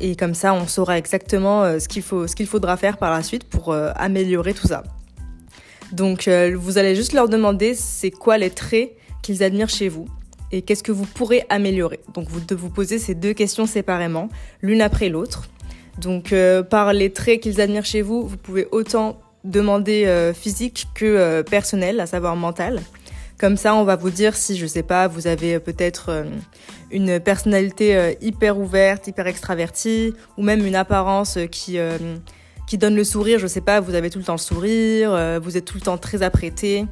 et 0.00 0.16
comme 0.16 0.34
ça, 0.34 0.54
on 0.54 0.66
saura 0.66 0.98
exactement 0.98 1.62
euh, 1.62 1.78
ce 1.78 1.88
qu'il 2.34 2.46
faudra 2.46 2.76
faire 2.76 2.96
par 2.96 3.12
la 3.12 3.22
suite 3.22 3.44
pour 3.44 3.72
euh, 3.72 3.92
améliorer 3.94 4.54
tout 4.54 4.66
ça. 4.66 4.82
Donc, 5.92 6.26
euh, 6.26 6.56
vous 6.58 6.78
allez 6.78 6.96
juste 6.96 7.12
leur 7.12 7.28
demander 7.28 7.74
c'est 7.74 8.10
quoi 8.10 8.38
les 8.38 8.50
traits 8.50 8.92
qu'ils 9.22 9.42
admirent 9.42 9.70
chez 9.70 9.88
vous. 9.88 10.06
et 10.52 10.62
qu'est-ce 10.62 10.84
que 10.84 10.92
vous 10.92 11.06
pourrez 11.06 11.44
améliorer. 11.48 11.98
Donc 12.12 12.28
vous 12.28 12.38
devez 12.38 12.60
vous 12.60 12.70
poser 12.70 13.00
ces 13.00 13.16
deux 13.16 13.32
questions 13.32 13.66
séparément, 13.66 14.28
l'une 14.62 14.82
après 14.82 15.08
l'autre. 15.08 15.48
Donc 16.00 16.32
par 16.70 16.92
les 16.92 17.10
traits 17.12 17.40
qu'ils 17.40 17.60
admirent 17.60 17.86
chez 17.86 18.02
vous, 18.02 18.28
vous 18.28 18.36
pouvez 18.36 18.68
autant 18.70 19.18
demander 19.42 20.32
physique 20.32 20.86
que 20.94 21.42
personnel, 21.42 21.98
à 21.98 22.06
savoir 22.06 22.36
mental. 22.36 22.82
Comme 23.36 23.56
ça, 23.56 23.74
on 23.74 23.82
va 23.82 23.96
vous 23.96 24.10
dire 24.10 24.36
si, 24.36 24.56
je 24.56 24.66
sais 24.66 24.84
pas, 24.84 25.08
vous 25.08 25.26
avez 25.26 25.58
peut-être 25.58 26.24
une 26.94 27.20
personnalité 27.20 28.16
hyper 28.22 28.58
ouverte, 28.58 29.06
hyper 29.06 29.26
extravertie, 29.26 30.14
ou 30.38 30.42
même 30.42 30.64
une 30.64 30.76
apparence 30.76 31.38
qui 31.50 31.78
qui 32.66 32.78
donne 32.78 32.96
le 32.96 33.04
sourire. 33.04 33.38
Je 33.38 33.46
sais 33.46 33.60
pas, 33.60 33.80
vous 33.80 33.94
avez 33.94 34.08
tout 34.08 34.18
le 34.18 34.24
temps 34.24 34.32
le 34.32 34.38
sourire, 34.38 35.40
vous 35.42 35.56
êtes 35.56 35.66
tout 35.66 35.76
le 35.76 35.82
temps 35.82 35.98
très 35.98 36.22
apprêté. 36.22 36.86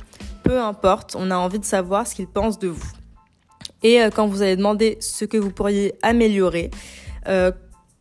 Peu 0.44 0.60
importe, 0.60 1.16
on 1.18 1.30
a 1.30 1.36
envie 1.36 1.58
de 1.58 1.64
savoir 1.64 2.06
ce 2.06 2.14
qu'ils 2.14 2.26
pensent 2.26 2.58
de 2.58 2.68
vous. 2.68 2.92
Et 3.82 4.00
quand 4.14 4.26
vous 4.26 4.42
allez 4.42 4.56
demander 4.56 4.98
ce 5.00 5.24
que 5.24 5.38
vous 5.38 5.50
pourriez 5.50 5.94
améliorer, 6.02 6.70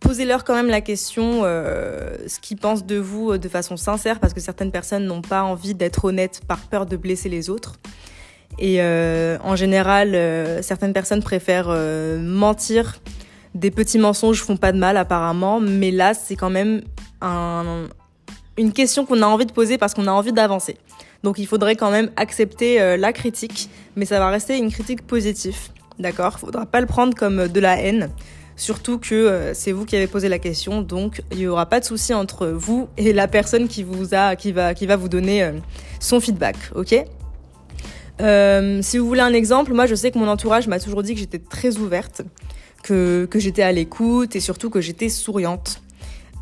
posez-leur 0.02 0.44
quand 0.44 0.56
même 0.56 0.68
la 0.68 0.82
question, 0.82 1.42
euh, 1.44 2.18
ce 2.28 2.40
qu'ils 2.40 2.58
pensent 2.58 2.86
de 2.86 2.98
vous 2.98 3.32
euh, 3.32 3.38
de 3.38 3.48
façon 3.48 3.78
sincère, 3.78 4.20
parce 4.20 4.34
que 4.34 4.42
certaines 4.42 4.72
personnes 4.72 5.06
n'ont 5.06 5.22
pas 5.22 5.44
envie 5.44 5.74
d'être 5.74 6.04
honnêtes 6.04 6.42
par 6.46 6.60
peur 6.60 6.86
de 6.86 6.98
blesser 6.98 7.30
les 7.30 7.50
autres. 7.50 7.80
Et 8.60 8.78
euh, 8.80 9.38
en 9.44 9.56
général, 9.56 10.18
certaines 10.62 10.94
personnes 10.94 11.24
préfèrent 11.24 11.76
mentir. 12.20 13.00
Des 13.56 13.72
petits 13.72 14.00
mensonges 14.00 14.42
font 14.42 14.58
pas 14.58 14.72
de 14.72 14.78
mal 14.78 14.98
apparemment, 14.98 15.60
mais 15.60 15.92
là, 15.92 16.14
c'est 16.14 16.36
quand 16.36 16.50
même 16.50 16.82
un, 17.22 17.88
une 18.58 18.72
question 18.72 19.06
qu'on 19.06 19.22
a 19.22 19.26
envie 19.26 19.46
de 19.46 19.52
poser 19.52 19.78
parce 19.78 19.94
qu'on 19.94 20.08
a 20.08 20.12
envie 20.12 20.32
d'avancer. 20.32 20.78
Donc 21.24 21.38
il 21.38 21.48
faudrait 21.48 21.76
quand 21.76 21.92
même 21.92 22.10
accepter 22.16 22.98
la 22.98 23.14
critique, 23.14 23.70
mais 23.96 24.06
ça 24.06 24.20
va 24.20 24.30
rester 24.30 24.58
une 24.58 24.72
critique 24.72 25.06
positive. 25.06 25.58
D'accord? 26.00 26.40
Faudra 26.40 26.66
pas 26.66 26.82
le 26.82 26.88
prendre 26.88 27.14
comme 27.16 27.48
de 27.48 27.60
la 27.60 27.80
haine. 27.80 28.10
Surtout 28.62 29.00
que 29.00 29.16
euh, 29.16 29.54
c'est 29.56 29.72
vous 29.72 29.86
qui 29.86 29.96
avez 29.96 30.06
posé 30.06 30.30
la 30.30 30.38
question, 30.38 30.84
donc 30.84 31.24
il 31.32 31.40
n'y 31.40 31.48
aura 31.48 31.66
pas 31.66 31.80
de 31.80 31.86
souci 31.86 32.14
entre 32.14 32.48
vous 32.48 32.90
et 32.96 33.12
la 33.12 33.28
personne 33.28 33.68
qui 33.68 33.82
vous 33.82 34.14
a, 34.14 34.36
qui 34.36 34.52
va, 34.52 34.76
qui 34.76 34.86
va 34.86 34.98
vous 34.98 35.10
donner 35.10 35.44
euh, 35.44 35.54
son 36.00 36.20
feedback, 36.20 36.56
ok? 36.76 36.94
Euh, 38.22 38.82
Si 38.82 38.98
vous 38.98 39.08
voulez 39.08 39.22
un 39.22 39.34
exemple, 39.34 39.74
moi 39.74 39.86
je 39.86 39.96
sais 39.96 40.12
que 40.12 40.20
mon 40.20 40.28
entourage 40.28 40.68
m'a 40.68 40.80
toujours 40.80 41.04
dit 41.04 41.14
que 41.14 41.20
j'étais 41.20 41.40
très 41.40 41.78
ouverte, 41.78 42.22
que, 42.84 43.28
j'étais 43.36 43.64
à 43.64 43.72
l'écoute 43.72 44.36
et 44.36 44.40
surtout 44.40 44.70
que 44.70 44.82
j'étais 44.82 45.10
souriante. 45.10 45.82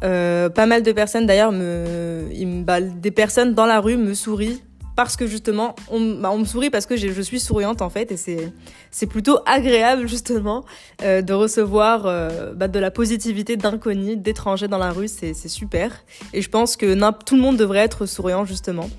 pas 0.02 0.66
mal 0.66 0.84
de 0.84 0.92
personnes 0.92 1.26
d'ailleurs 1.26 1.52
des 1.52 3.12
personnes 3.12 3.54
dans 3.54 3.66
la 3.66 3.80
rue 3.80 3.98
me 3.98 4.14
sourient 4.14 4.62
parce 5.00 5.16
que 5.16 5.28
justement, 5.28 5.78
on, 5.90 6.16
bah, 6.16 6.36
me 6.36 6.44
sourit 6.44 6.70
parce 6.70 6.86
que 6.86 6.98
je 6.98 7.22
suis 7.22 7.40
souriante 7.40 7.82
en 7.82 7.90
fait, 7.90 8.12
et 8.12 8.52
c'est 8.92 9.06
plutôt 9.06 9.40
agréable 9.46 10.10
justement 10.10 10.66
euh, 11.04 11.22
de 11.22 11.32
recevoir 11.32 12.06
euh, 12.06 12.52
bah, 12.54 12.68
de 12.68 12.80
la 12.80 12.92
positivité 12.92 13.56
d'inconnus, 13.56 14.18
d'étrangers 14.18 14.68
dans 14.68 14.78
la 14.78 14.92
rue, 14.92 15.08
c'est 15.08 15.34
super. 15.34 16.04
Et 16.34 16.42
je 16.42 16.50
pense 16.50 16.76
que 16.76 16.98
tout 17.24 17.38
le 17.38 17.42
monde 17.42 17.56
devrait 17.56 17.80
être 17.80 18.06
souriant 18.08 18.44
justement. 18.44 18.90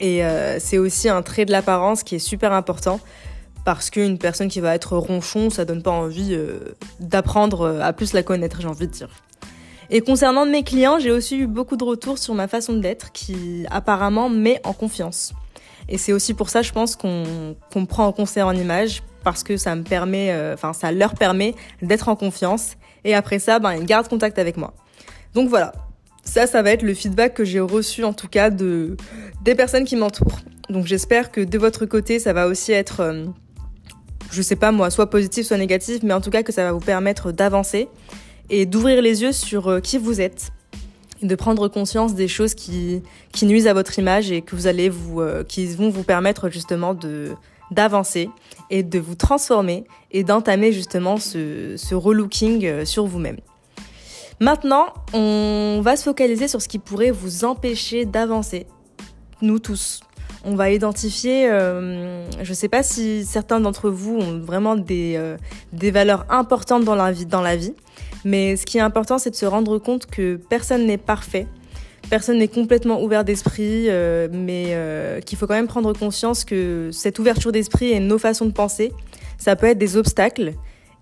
Et 0.00 0.24
euh, 0.24 0.58
c'est 0.60 0.78
aussi 0.78 1.08
un 1.08 1.22
trait 1.22 1.44
de 1.44 1.52
l'apparence 1.52 2.02
qui 2.02 2.16
est 2.16 2.20
super 2.20 2.52
important 2.52 3.00
parce 3.64 3.90
qu'une 3.90 4.18
personne 4.18 4.48
qui 4.48 4.60
va 4.60 4.74
être 4.74 4.96
ronchon, 4.96 5.50
ça 5.50 5.64
donne 5.64 5.82
pas 5.82 5.90
envie 5.90 6.38
d'apprendre 7.00 7.80
à 7.82 7.92
plus 7.92 8.12
la 8.12 8.22
connaître, 8.22 8.60
j'ai 8.60 8.68
envie 8.68 8.86
de 8.86 8.92
dire. 8.92 9.08
Et 9.90 10.00
concernant 10.00 10.46
mes 10.46 10.62
clients, 10.62 10.98
j'ai 10.98 11.10
aussi 11.10 11.36
eu 11.36 11.46
beaucoup 11.46 11.76
de 11.76 11.84
retours 11.84 12.18
sur 12.18 12.34
ma 12.34 12.48
façon 12.48 12.74
d'être 12.74 13.12
qui 13.12 13.66
apparemment 13.70 14.28
met 14.28 14.60
en 14.64 14.72
confiance. 14.72 15.32
Et 15.88 15.98
c'est 15.98 16.12
aussi 16.12 16.34
pour 16.34 16.50
ça, 16.50 16.62
je 16.62 16.72
pense, 16.72 16.96
qu'on 16.96 17.56
qu 17.70 17.86
prend 17.86 18.06
en 18.06 18.12
concert 18.12 18.46
en 18.46 18.52
image 18.52 19.02
parce 19.22 19.42
que 19.42 19.56
ça 19.56 19.74
me 19.74 19.82
permet, 19.82 20.32
euh, 20.32 20.54
enfin, 20.54 20.72
ça 20.72 20.90
leur 20.90 21.14
permet 21.14 21.54
d'être 21.82 22.08
en 22.08 22.16
confiance. 22.16 22.76
Et 23.04 23.14
après 23.14 23.38
ça, 23.38 23.58
ben, 23.58 23.74
ils 23.74 23.86
gardent 23.86 24.08
contact 24.08 24.38
avec 24.38 24.56
moi. 24.56 24.74
Donc 25.34 25.48
voilà. 25.48 25.72
Ça, 26.26 26.46
ça 26.46 26.60
va 26.60 26.72
être 26.72 26.82
le 26.82 26.92
feedback 26.92 27.34
que 27.34 27.44
j'ai 27.44 27.60
reçu, 27.60 28.04
en 28.04 28.12
tout 28.12 28.28
cas, 28.28 28.50
de, 28.50 28.96
des 29.42 29.54
personnes 29.54 29.84
qui 29.84 29.96
m'entourent. 29.96 30.40
Donc 30.68 30.86
j'espère 30.86 31.30
que 31.30 31.40
de 31.40 31.58
votre 31.58 31.86
côté, 31.86 32.18
ça 32.18 32.32
va 32.32 32.48
aussi 32.48 32.72
être, 32.72 33.00
euh, 33.00 33.24
je 34.32 34.42
sais 34.42 34.56
pas 34.56 34.72
moi, 34.72 34.90
soit 34.90 35.08
positif, 35.08 35.46
soit 35.46 35.56
négatif, 35.56 36.00
mais 36.02 36.12
en 36.12 36.20
tout 36.20 36.30
cas 36.30 36.42
que 36.42 36.52
ça 36.52 36.64
va 36.64 36.72
vous 36.72 36.80
permettre 36.80 37.30
d'avancer 37.30 37.88
et 38.50 38.66
d'ouvrir 38.66 39.00
les 39.00 39.22
yeux 39.22 39.32
sur 39.32 39.68
euh, 39.68 39.80
qui 39.80 39.98
vous 39.98 40.20
êtes 40.20 40.50
et 41.22 41.26
de 41.26 41.34
prendre 41.36 41.68
conscience 41.68 42.14
des 42.14 42.28
choses 42.28 42.54
qui, 42.54 43.02
nuisent 43.42 43.68
à 43.68 43.72
votre 43.72 43.98
image 43.98 44.32
et 44.32 44.42
que 44.42 44.56
vous 44.56 44.66
allez 44.66 44.88
vous, 44.88 45.20
euh, 45.20 45.44
qui 45.44 45.66
vont 45.66 45.90
vous 45.90 46.04
permettre 46.04 46.50
justement 46.50 46.94
de 46.94 47.30
d'avancer 47.72 48.30
et 48.70 48.84
de 48.84 49.00
vous 49.00 49.16
transformer 49.16 49.86
et 50.12 50.22
d'entamer 50.22 50.70
justement 50.72 51.16
ce, 51.16 51.74
ce 51.76 51.96
relooking 51.96 52.84
sur 52.84 53.06
vous-même. 53.06 53.38
Maintenant, 54.40 54.86
on 55.14 55.80
va 55.82 55.96
se 55.96 56.04
focaliser 56.04 56.48
sur 56.48 56.60
ce 56.60 56.68
qui 56.68 56.78
pourrait 56.78 57.10
vous 57.10 57.44
empêcher 57.44 58.04
d'avancer, 58.04 58.66
nous 59.42 59.58
tous. 59.58 60.00
On 60.44 60.54
va 60.54 60.70
identifier, 60.70 61.50
euh, 61.50 62.30
je 62.42 62.50
ne 62.50 62.54
sais 62.54 62.68
pas 62.68 62.82
si 62.82 63.24
certains 63.24 63.60
d'entre 63.60 63.90
vous 63.90 64.16
ont 64.18 64.38
vraiment 64.38 64.76
des, 64.76 65.20
des 65.72 65.90
valeurs 65.90 66.26
importantes 66.28 66.84
dans 66.84 66.94
la 66.94 67.10
vie, 67.10 67.26
dans 67.26 67.42
la 67.42 67.56
vie 67.56 67.74
mais 68.26 68.56
ce 68.56 68.66
qui 68.66 68.78
est 68.78 68.80
important, 68.80 69.18
c'est 69.18 69.30
de 69.30 69.36
se 69.36 69.46
rendre 69.46 69.78
compte 69.78 70.06
que 70.06 70.34
personne 70.34 70.84
n'est 70.84 70.98
parfait, 70.98 71.46
personne 72.10 72.38
n'est 72.38 72.48
complètement 72.48 73.00
ouvert 73.00 73.24
d'esprit, 73.24 73.86
euh, 73.88 74.26
mais 74.32 74.66
euh, 74.70 75.20
qu'il 75.20 75.38
faut 75.38 75.46
quand 75.46 75.54
même 75.54 75.68
prendre 75.68 75.92
conscience 75.92 76.44
que 76.44 76.90
cette 76.92 77.20
ouverture 77.20 77.52
d'esprit 77.52 77.92
et 77.92 78.00
nos 78.00 78.18
façons 78.18 78.46
de 78.46 78.50
penser, 78.50 78.92
ça 79.38 79.54
peut 79.54 79.66
être 79.66 79.78
des 79.78 79.96
obstacles. 79.96 80.54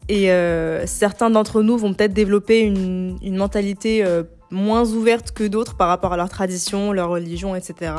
Et 0.09 0.31
euh, 0.31 0.87
certains 0.87 1.31
d'entre 1.31 1.63
nous 1.63 1.79
vont 1.79 1.95
peut-être 1.95 2.13
développer 2.13 2.61
une, 2.61 3.19
mentalité 3.23 4.05
moins 4.51 4.89
ouverte 4.93 5.33
que 5.33 5.45
d'autres 5.45 5.77
par 5.77 5.89
rapport 5.89 6.13
à 6.13 6.17
leur 6.17 6.29
tradition, 6.29 6.93
leur 6.93 7.09
religion, 7.09 7.57
etc. 7.57 7.93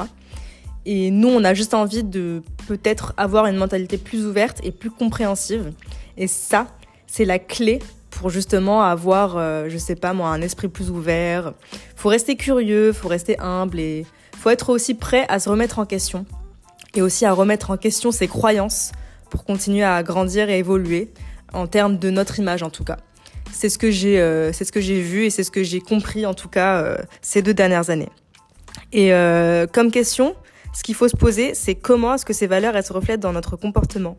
Et 0.85 1.09
nous, 1.09 1.29
on 1.29 1.43
a 1.43 1.53
juste 1.53 1.73
envie 1.73 2.03
de 2.03 2.43
peut-être 2.67 3.13
avoir 3.17 3.47
une 3.47 3.57
mentalité 3.57 3.97
plus 3.97 4.25
ouverte 4.25 4.59
et 4.63 4.71
plus 4.71 4.91
compréhensive. 4.91 5.73
Et 6.17 6.27
ça, 6.27 6.67
c'est 7.07 7.25
la 7.25 7.39
clé 7.39 7.79
pour 8.11 8.29
justement 8.29 8.83
avoir, 8.83 9.35
euh, 9.37 9.65
je 9.67 9.77
sais 9.77 9.95
pas 9.95 10.13
moi, 10.13 10.29
un 10.29 10.41
esprit 10.41 10.67
plus 10.67 10.91
ouvert. 10.91 11.53
Faut 11.95 12.09
rester 12.09 12.35
curieux, 12.35 12.93
faut 12.93 13.07
rester 13.07 13.37
humble 13.39 13.79
et 13.79 14.05
faut 14.37 14.49
être 14.49 14.69
aussi 14.69 14.93
prêt 14.93 15.25
à 15.27 15.39
se 15.39 15.49
remettre 15.49 15.79
en 15.79 15.85
question 15.85 16.25
et 16.93 17.01
aussi 17.01 17.25
à 17.25 17.33
remettre 17.33 17.71
en 17.71 17.77
question 17.77 18.11
ses 18.11 18.27
croyances 18.27 18.91
pour 19.29 19.43
continuer 19.43 19.83
à 19.83 20.01
grandir 20.03 20.49
et 20.49 20.59
évoluer 20.59 21.11
en 21.55 21.67
termes 21.67 21.97
de 21.97 22.09
notre 22.09 22.39
image 22.39 22.63
en 22.63 22.69
tout 22.69 22.83
cas. 22.83 22.97
C'est 23.51 23.69
ce 23.69 23.77
que 23.77 23.89
j'ai, 23.89 24.19
euh, 24.19 24.51
c'est 24.51 24.65
ce 24.65 24.71
que 24.71 24.81
j'ai 24.81 25.01
vu 25.01 25.25
et 25.25 25.29
c'est 25.29 25.43
ce 25.43 25.51
que 25.51 25.63
j'ai 25.63 25.79
compris 25.79 26.25
en 26.25 26.33
tout 26.33 26.49
cas 26.49 26.81
euh, 26.81 26.97
ces 27.21 27.41
deux 27.41 27.53
dernières 27.53 27.89
années. 27.89 28.09
Et 28.91 29.11
comme 29.73 29.91
question, 29.91 30.35
ce 30.75 30.83
qu'il 30.83 30.93
faut 30.93 31.07
se 31.07 31.15
poser, 31.15 31.53
c'est 31.53 31.73
comment 31.73 32.15
est-ce 32.15 32.25
que 32.25 32.33
ces 32.33 32.47
valeurs 32.47 32.75
elles 32.75 32.85
se 32.85 32.91
reflètent 32.91 33.21
dans 33.21 33.31
notre 33.31 33.55
comportement? 33.55 34.17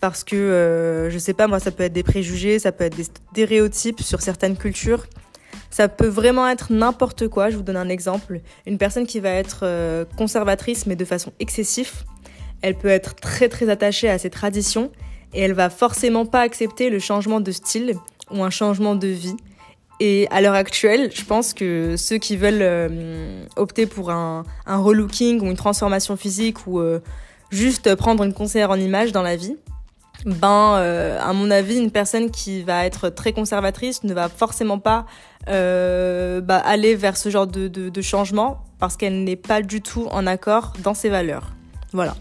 Parce 0.00 0.24
que 0.24 0.34
euh, 0.34 1.10
je 1.10 1.18
sais 1.18 1.32
pas 1.32 1.46
moi 1.46 1.60
ça 1.60 1.70
peut 1.70 1.84
être 1.84 1.92
des 1.92 2.02
préjugés, 2.02 2.58
ça 2.58 2.72
peut 2.72 2.84
être 2.84 2.96
des 2.96 3.04
stéréotypes 3.04 4.00
sur 4.00 4.20
certaines 4.20 4.56
cultures. 4.56 5.06
Ça 5.70 5.88
peut 5.88 6.08
vraiment 6.08 6.48
être 6.48 6.72
n'importe 6.72 7.28
quoi, 7.28 7.50
je 7.50 7.56
vous 7.56 7.62
donne 7.62 7.76
un 7.76 7.88
exemple. 7.88 8.40
Une 8.66 8.78
personne 8.78 9.06
qui 9.06 9.20
va 9.20 9.30
être 9.30 9.60
euh, 9.62 10.04
conservatrice 10.16 10.86
mais 10.86 10.96
de 10.96 11.04
façon 11.04 11.32
excessive, 11.38 11.92
elle 12.62 12.74
peut 12.74 12.88
être 12.88 13.14
très 13.14 13.48
très 13.48 13.68
attachée 13.68 14.08
à 14.08 14.18
ses 14.18 14.30
traditions 14.30 14.90
et 15.34 15.40
elle 15.40 15.52
va 15.52 15.70
forcément 15.70 16.26
pas 16.26 16.40
accepter 16.40 16.90
le 16.90 16.98
changement 16.98 17.40
de 17.40 17.52
style 17.52 17.94
ou 18.30 18.42
un 18.42 18.50
changement 18.50 18.94
de 18.94 19.08
vie. 19.08 19.36
Et 19.98 20.28
à 20.30 20.40
l'heure 20.40 20.54
actuelle, 20.54 21.10
je 21.14 21.24
pense 21.24 21.54
que 21.54 21.96
ceux 21.96 22.18
qui 22.18 22.36
veulent 22.36 22.58
euh, 22.60 23.44
opter 23.56 23.86
pour 23.86 24.10
un, 24.10 24.44
un 24.66 24.76
relooking 24.76 25.40
ou 25.40 25.46
une 25.46 25.56
transformation 25.56 26.16
physique 26.16 26.66
ou 26.66 26.80
euh, 26.80 27.00
juste 27.50 27.94
prendre 27.94 28.22
une 28.24 28.34
conseillère 28.34 28.70
en 28.70 28.76
image 28.76 29.12
dans 29.12 29.22
la 29.22 29.36
vie, 29.36 29.56
ben, 30.26 30.76
euh, 30.78 31.18
à 31.22 31.32
mon 31.32 31.50
avis, 31.50 31.78
une 31.78 31.90
personne 31.90 32.30
qui 32.30 32.62
va 32.62 32.84
être 32.84 33.08
très 33.08 33.32
conservatrice 33.32 34.02
ne 34.04 34.12
va 34.12 34.28
forcément 34.28 34.78
pas 34.78 35.06
bah, 35.46 36.58
aller 36.64 36.96
vers 36.96 37.16
ce 37.16 37.30
genre 37.30 37.46
de, 37.46 37.68
de 37.68 38.02
changement 38.02 38.64
parce 38.80 38.96
qu'elle 38.96 39.22
n'est 39.24 39.36
pas 39.36 39.62
du 39.62 39.80
tout 39.80 40.08
en 40.10 40.26
accord 40.26 40.72
dans 40.82 40.94
ses 40.94 41.08
valeurs. 41.08 41.52
Voilà. 41.92 42.16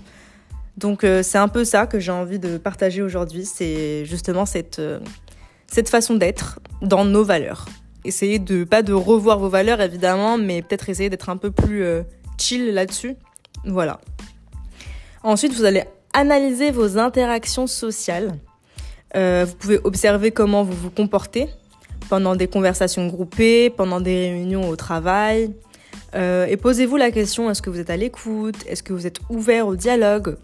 Donc 0.78 1.04
euh, 1.04 1.24
c'est 1.24 1.38
un 1.38 1.48
peu 1.48 1.64
ça 1.64 1.88
que 1.88 2.00
j'ai 2.00 2.12
envie 2.12 2.40
de 2.40 2.58
partager 2.58 3.02
aujourd'hui, 3.02 3.46
c'est 3.46 4.06
justement 4.06 4.46
cette, 4.46 4.80
euh, 4.80 5.00
cette 5.68 5.90
façon 5.90 6.16
d'être 6.16 6.60
dans 6.82 7.06
nos 7.06 7.24
valeurs. 7.24 7.66
Essayez 8.04 8.40
de 8.40 8.64
pas 8.66 8.84
de 8.84 8.94
revoir 8.94 9.40
vos 9.40 9.50
valeurs 9.50 9.82
évidemment, 9.82 10.38
mais 10.38 10.62
peut-être 10.62 10.90
essayer 10.90 11.10
d'être 11.10 11.30
un 11.30 11.38
peu 11.38 11.50
plus 11.50 11.84
euh, 11.84 12.04
chill 12.38 12.74
là-dessus. 12.74 13.16
Voilà. 13.66 14.00
Ensuite, 15.24 15.54
vous 15.54 15.64
allez 15.64 15.86
analyser 16.14 16.72
vos 16.72 16.98
interactions 16.98 17.68
sociales. 17.68 18.36
Vous 19.16 19.56
pouvez 19.58 19.80
observer 19.86 20.32
comment 20.32 20.64
vous 20.64 20.74
vous 20.74 20.90
comportez 20.90 21.48
pendant 22.10 22.36
des 22.36 22.48
conversations 22.48 23.08
groupées, 23.08 23.70
pendant 23.70 24.02
des 24.02 24.30
réunions 24.30 24.68
au 24.68 24.76
travail. 24.76 25.52
Et 26.14 26.58
posez-vous 26.58 26.98
la 26.98 27.12
question, 27.12 27.50
est-ce 27.50 27.62
que 27.62 27.70
vous 27.70 27.80
êtes 27.80 27.90
à 27.90 27.98
l'écoute? 27.98 28.58
Est-ce 28.68 28.84
que 28.84 28.94
vous 28.94 29.08
êtes 29.08 29.20
ouvert 29.30 29.68
au 29.68 29.78
dialogue? 29.78 30.36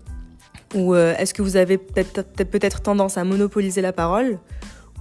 Ou 0.73 0.95
euh, 0.95 1.15
est-ce 1.17 1.33
que 1.33 1.41
vous 1.41 1.57
avez 1.57 1.77
peut-être 1.77 2.81
tendance 2.81 3.17
à 3.17 3.23
monopoliser 3.23 3.81
la 3.81 3.93
parole? 3.93 4.39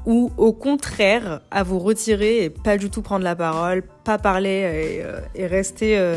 Ou 0.06 0.32
au 0.38 0.52
contraire 0.52 1.40
à 1.50 1.62
vous 1.62 1.78
retirer 1.78 2.44
et 2.44 2.50
pas 2.50 2.78
du 2.78 2.90
tout 2.90 3.02
prendre 3.02 3.24
la 3.24 3.36
parole, 3.36 3.82
pas 4.04 4.18
parler 4.18 5.00
et, 5.34 5.44
euh, 5.44 5.48
rester, 5.48 5.98
euh, 5.98 6.16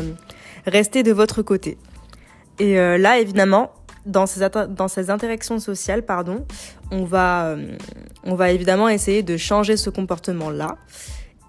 rester 0.66 1.02
de 1.02 1.12
votre 1.12 1.42
côté? 1.42 1.76
Et 2.58 2.76
là, 2.76 3.18
évidemment, 3.18 3.72
dans 4.06 4.26
ces, 4.26 4.46
dans 4.68 4.86
ces 4.86 5.10
interactions 5.10 5.58
sociales, 5.58 6.04
pardon, 6.04 6.46
on 6.92 7.04
va, 7.04 7.56
on 8.22 8.36
va 8.36 8.52
évidemment 8.52 8.88
essayer 8.88 9.24
de 9.24 9.36
changer 9.36 9.76
ce 9.76 9.90
comportement-là. 9.90 10.76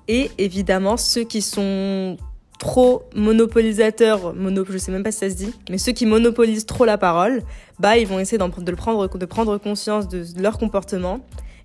Et 0.07 0.31
évidemment, 0.39 0.97
ceux 0.97 1.23
qui 1.23 1.43
sont 1.43 2.17
trop 2.57 3.03
monopolisateurs, 3.15 4.33
mono, 4.33 4.63
je 4.69 4.77
sais 4.77 4.91
même 4.91 5.03
pas 5.03 5.11
si 5.11 5.19
ça 5.19 5.29
se 5.29 5.35
dit, 5.35 5.53
mais 5.69 5.77
ceux 5.77 5.91
qui 5.91 6.05
monopolisent 6.05 6.65
trop 6.65 6.85
la 6.85 6.97
parole, 6.97 7.43
bah 7.79 7.97
ils 7.97 8.07
vont 8.07 8.19
essayer 8.19 8.37
de, 8.37 8.43
le 8.43 8.75
prendre, 8.75 9.07
de 9.07 9.25
prendre 9.25 9.57
conscience 9.57 10.07
de, 10.07 10.23
leur 10.41 10.57
comportement 10.57 11.19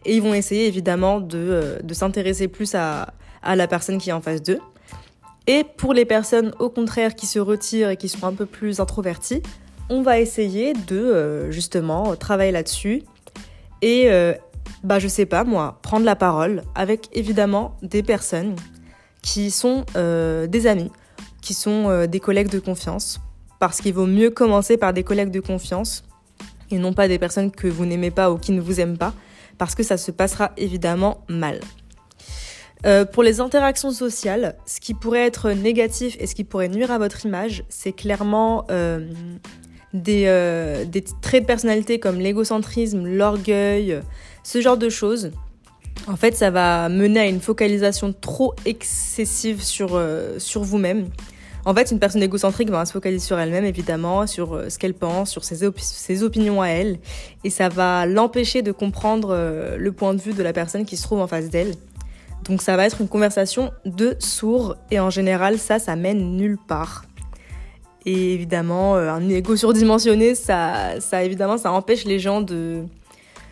et 0.05 0.17
ils 0.17 0.23
vont 0.23 0.35
essayer 0.35 0.67
évidemment 0.67 1.21
de, 1.21 1.39
euh, 1.39 1.79
de 1.83 1.95
s'intéresser 1.95 2.49
plus 2.49 2.75
à, 2.75 3.15
à 3.43 3.57
la 3.57 3.67
personne 3.67 3.99
qui 3.99 4.11
est 4.11 4.13
en 4.13 4.21
face 4.21 4.43
d'eux. 4.43 4.61
Et 5.47 5.65
pour 5.65 5.95
les 5.95 6.05
personnes 6.05 6.53
au 6.59 6.71
contraire 6.71 7.15
qui 7.15 7.27
se 7.27 7.39
retirent 7.39 7.91
et 7.91 7.97
qui 7.97 8.09
sont 8.09 8.27
un 8.27 8.35
peu 8.35 8.47
plus 8.47 8.81
introverties, 8.81 9.43
on 9.89 10.03
va 10.03 10.21
essayer 10.21 10.73
de 10.73 10.97
euh, 10.97 11.51
justement 11.51 12.15
travailler 12.17 12.53
là-dessus 12.53 13.03
et 13.83 14.11
euh, 14.11 14.35
bah 14.85 14.99
je 14.99 15.09
sais 15.09 15.27
pas 15.27 15.45
moi, 15.45 15.79
prendre 15.83 16.05
la 16.05 16.17
parole 16.17 16.63
avec 16.75 17.09
évidemment 17.13 17.77
des 17.83 18.03
personnes 18.03 18.55
qui 19.23 19.51
sont 19.51 19.85
euh, 19.97 20.47
des 20.47 20.67
amis, 20.67 20.91
qui 21.41 21.55
sont 21.55 21.89
euh, 21.89 22.07
des 22.07 22.21
collègues 22.21 22.49
de 22.49 22.59
confiance, 22.59 23.21
parce 23.59 23.81
qu'il 23.81 23.95
vaut 23.95 24.07
mieux 24.07 24.31
commencer 24.31 24.77
par 24.77 24.93
des 24.93 25.03
collègues 25.03 25.31
de 25.31 25.41
confiance 25.41 26.05
et 26.71 26.79
non 26.79 26.93
pas 26.93 27.09
des 27.09 27.19
personnes 27.19 27.51
que 27.51 27.67
vous 27.67 27.85
n'aimez 27.85 28.11
pas 28.11 28.31
ou 28.31 28.39
qui 28.39 28.53
ne 28.53 28.61
vous 28.61 28.81
aiment 28.81 28.99
pas, 28.99 29.13
parce 29.59 29.75
que 29.75 29.83
ça 29.83 29.97
se 29.97 30.11
passera 30.11 30.53
évidemment 30.57 31.25
mal. 31.29 31.61
Euh, 32.87 33.05
pour 33.05 33.23
les 33.23 33.41
interactions 33.41 33.91
sociales, 33.91 34.57
ce 34.65 34.81
qui 34.81 34.95
pourrait 34.95 35.27
être 35.27 35.51
négatif 35.51 36.17
et 36.19 36.27
ce 36.27 36.35
qui 36.35 36.45
pourrait 36.45 36.69
nuire 36.69 36.91
à 36.91 36.99
votre 36.99 37.27
image, 37.27 37.65
c'est 37.69 37.93
clairement 37.93 38.65
des, 39.93 40.85
des 40.87 41.05
traits 41.21 41.43
de 41.43 41.47
personnalité 41.47 41.99
comme 41.99 42.19
l'égocentrisme, 42.19 43.07
l'orgueil, 43.07 44.01
ce 44.45 44.63
genre 44.63 44.79
de 44.79 44.89
choses 44.89 45.33
en 46.07 46.17
fait, 46.17 46.35
ça 46.37 46.51
va 46.51 46.89
mener 46.89 47.21
à 47.21 47.27
une 47.27 47.41
focalisation 47.41 48.13
trop 48.13 48.55
excessive 48.65 49.63
sur, 49.63 49.91
euh, 49.93 50.39
sur 50.39 50.63
vous-même. 50.63 51.09
En 51.67 51.75
fait, 51.75 51.91
une 51.91 51.99
personne 51.99 52.23
égocentrique 52.23 52.71
va 52.71 52.87
se 52.87 52.93
focaliser 52.93 53.25
sur 53.25 53.39
elle-même, 53.39 53.67
évidemment, 53.67 54.27
sur 54.27 54.55
euh, 54.55 54.71
ce 54.71 54.79
qu'elle 54.79 54.95
pense, 54.95 55.31
sur 55.31 55.45
ses, 55.45 55.71
ses, 55.77 56.23
opinions 56.23 56.63
à 56.63 56.69
elle, 56.69 56.99
et 57.45 57.51
ça 57.51 57.69
va 57.69 58.07
l'empêcher 58.07 58.63
de 58.63 58.73
comprendre 58.73 59.29
euh, 59.33 59.77
le 59.77 59.93
point 59.93 60.15
de 60.15 60.21
vue 60.21 60.33
de 60.33 60.43
la 60.43 60.55
personne 60.55 60.87
qui 60.87 60.97
se 60.97 61.03
trouve 61.03 61.21
en 61.21 61.27
face 61.27 61.51
d'elle. 61.51 61.75
Donc 62.45 62.63
ça 62.63 62.77
va 62.77 62.87
être 62.87 63.03
une 63.03 63.09
conversation 63.09 63.71
de 63.85 64.17
sourds, 64.19 64.77
et 64.91 64.99
en 64.99 65.11
général, 65.11 65.59
ça, 65.59 65.79
ça 65.79 65.97
mène 65.97 66.37
nulle 66.37 66.57
part. 66.67 67.05
Et 68.07 68.33
évidemment, 68.33 68.95
un 68.95 69.29
ego 69.29 69.55
surdimensionné, 69.57 70.35
ça, 70.35 70.99
ça, 71.01 71.23
évidemment, 71.23 71.59
ça 71.59 71.71
empêche 71.71 72.07
les 72.07 72.19
gens 72.19 72.41
de, 72.41 72.85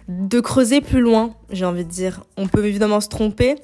de 0.08 0.40
creuser 0.40 0.80
plus 0.80 1.00
loin, 1.00 1.34
j'ai 1.50 1.66
envie 1.66 1.84
de 1.84 1.90
dire. 1.90 2.24
On 2.36 2.48
peut 2.48 2.64
évidemment 2.66 3.00
se 3.00 3.08
tromper, 3.08 3.56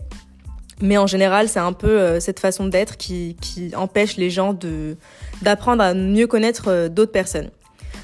mais 0.80 0.98
en 0.98 1.06
général, 1.06 1.48
c'est 1.48 1.60
un 1.60 1.72
peu 1.72 1.88
euh, 1.88 2.20
cette 2.20 2.38
façon 2.38 2.66
d'être 2.66 2.96
qui, 2.96 3.36
empêche 3.74 4.16
les 4.16 4.30
gens 4.30 4.56
d'apprendre 5.42 5.82
à 5.82 5.94
mieux 5.94 6.26
connaître 6.26 6.68
euh, 6.68 6.88
d'autres 6.88 7.12
personnes. 7.12 7.50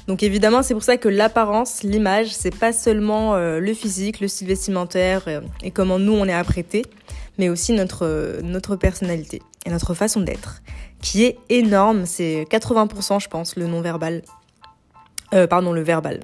Donc 0.07 0.23
évidemment, 0.23 0.63
c'est 0.63 0.73
pour 0.73 0.83
ça 0.83 0.97
que 0.97 1.07
l'apparence, 1.07 1.83
l'image, 1.83 2.33
c'est 2.33 2.55
pas 2.55 2.73
seulement 2.73 3.35
euh, 3.35 3.59
le 3.59 3.73
physique, 3.75 4.19
le 4.19 4.27
style 4.27 4.47
vestimentaire 4.47 5.27
et 5.61 5.69
comment 5.69 5.99
nous 5.99 6.13
on 6.13 6.25
est 6.25 6.33
apprêté, 6.33 6.83
mais 7.37 7.49
aussi 7.49 7.73
notre 7.73 8.75
personnalité 8.77 9.43
et 9.65 9.69
notre 9.69 9.93
façon 9.93 10.21
d'être, 10.21 10.63
qui 11.01 11.25
est 11.25 11.37
énorme. 11.49 12.07
C'est 12.07 12.47
80%, 12.49 13.21
je 13.21 13.27
pense, 13.27 13.55
le 13.55 13.67
non 13.67 13.81
verbal. 13.81 14.23
pardon, 15.49 15.71
le 15.71 15.81
verbal. 15.81 16.21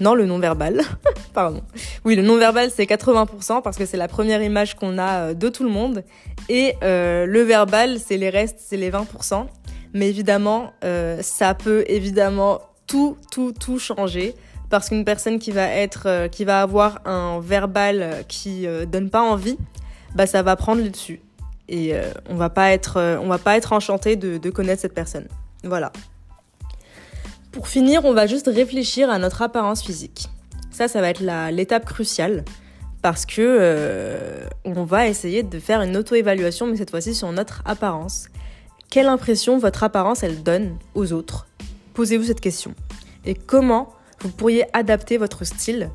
Non, 0.00 0.14
le 0.14 0.26
non-verbal. 0.26 0.82
Pardon. 1.34 1.62
Oui, 2.04 2.16
le 2.16 2.22
non-verbal, 2.22 2.70
c'est 2.70 2.84
80% 2.84 3.62
parce 3.62 3.76
que 3.76 3.86
c'est 3.86 3.96
la 3.96 4.08
première 4.08 4.42
image 4.42 4.74
qu'on 4.74 4.98
a 4.98 5.10
euh, 5.10 5.34
de 5.34 5.48
tout 5.48 5.64
le 5.64 5.70
monde. 5.70 6.04
Et 6.48 6.74
euh, 6.82 7.26
le 7.26 7.42
verbal, 7.42 7.98
c'est 7.98 8.16
les 8.16 8.30
restes, 8.30 8.58
c'est 8.60 8.76
les 8.76 8.90
20%. 8.90 9.46
Mais 9.92 10.08
évidemment, 10.08 10.72
euh, 10.84 11.18
ça 11.22 11.54
peut 11.54 11.84
évidemment 11.88 12.60
tout, 12.86 13.16
tout, 13.30 13.52
tout 13.52 13.78
changer. 13.78 14.34
Parce 14.68 14.88
qu'une 14.88 15.04
personne 15.04 15.38
qui 15.38 15.50
va 15.50 15.66
être, 15.66 16.28
qui 16.28 16.44
va 16.44 16.62
avoir 16.62 17.00
un 17.04 17.40
verbal 17.40 18.24
qui 18.28 18.68
donne 18.86 19.10
pas 19.10 19.20
envie, 19.20 19.58
bah 20.14 20.28
ça 20.28 20.44
va 20.44 20.54
prendre 20.54 20.80
le 20.80 20.90
dessus. 20.90 21.20
Et 21.68 21.92
on 22.28 22.36
va 22.36 22.50
pas 22.50 22.70
être, 22.70 23.18
on 23.20 23.26
va 23.26 23.38
pas 23.38 23.56
être 23.56 23.72
enchanté 23.72 24.14
de, 24.14 24.38
de 24.38 24.50
connaître 24.50 24.80
cette 24.80 24.94
personne. 24.94 25.26
Voilà. 25.64 25.90
Pour 27.52 27.66
finir, 27.66 28.04
on 28.04 28.12
va 28.12 28.26
juste 28.26 28.46
réfléchir 28.46 29.10
à 29.10 29.18
notre 29.18 29.42
apparence 29.42 29.82
physique. 29.82 30.28
Ça, 30.70 30.86
ça 30.86 31.00
va 31.00 31.10
être 31.10 31.22
l'étape 31.50 31.84
cruciale 31.84 32.44
parce 33.02 33.26
que 33.26 33.40
euh, 33.40 34.46
on 34.64 34.84
va 34.84 35.08
essayer 35.08 35.42
de 35.42 35.58
faire 35.58 35.80
une 35.82 35.96
auto-évaluation, 35.96 36.66
mais 36.66 36.76
cette 36.76 36.90
fois-ci 36.90 37.14
sur 37.14 37.32
notre 37.32 37.62
apparence. 37.64 38.28
Quelle 38.88 39.08
impression 39.08 39.58
votre 39.58 39.82
apparence 39.82 40.22
elle 40.22 40.42
donne 40.42 40.76
aux 40.94 41.12
autres? 41.12 41.46
Posez-vous 41.94 42.24
cette 42.24 42.40
question. 42.40 42.74
Et 43.24 43.34
comment 43.34 43.92
vous 44.20 44.30
pourriez 44.30 44.64
adapter 44.76 45.16
votre 45.16 45.44
style 45.44 45.90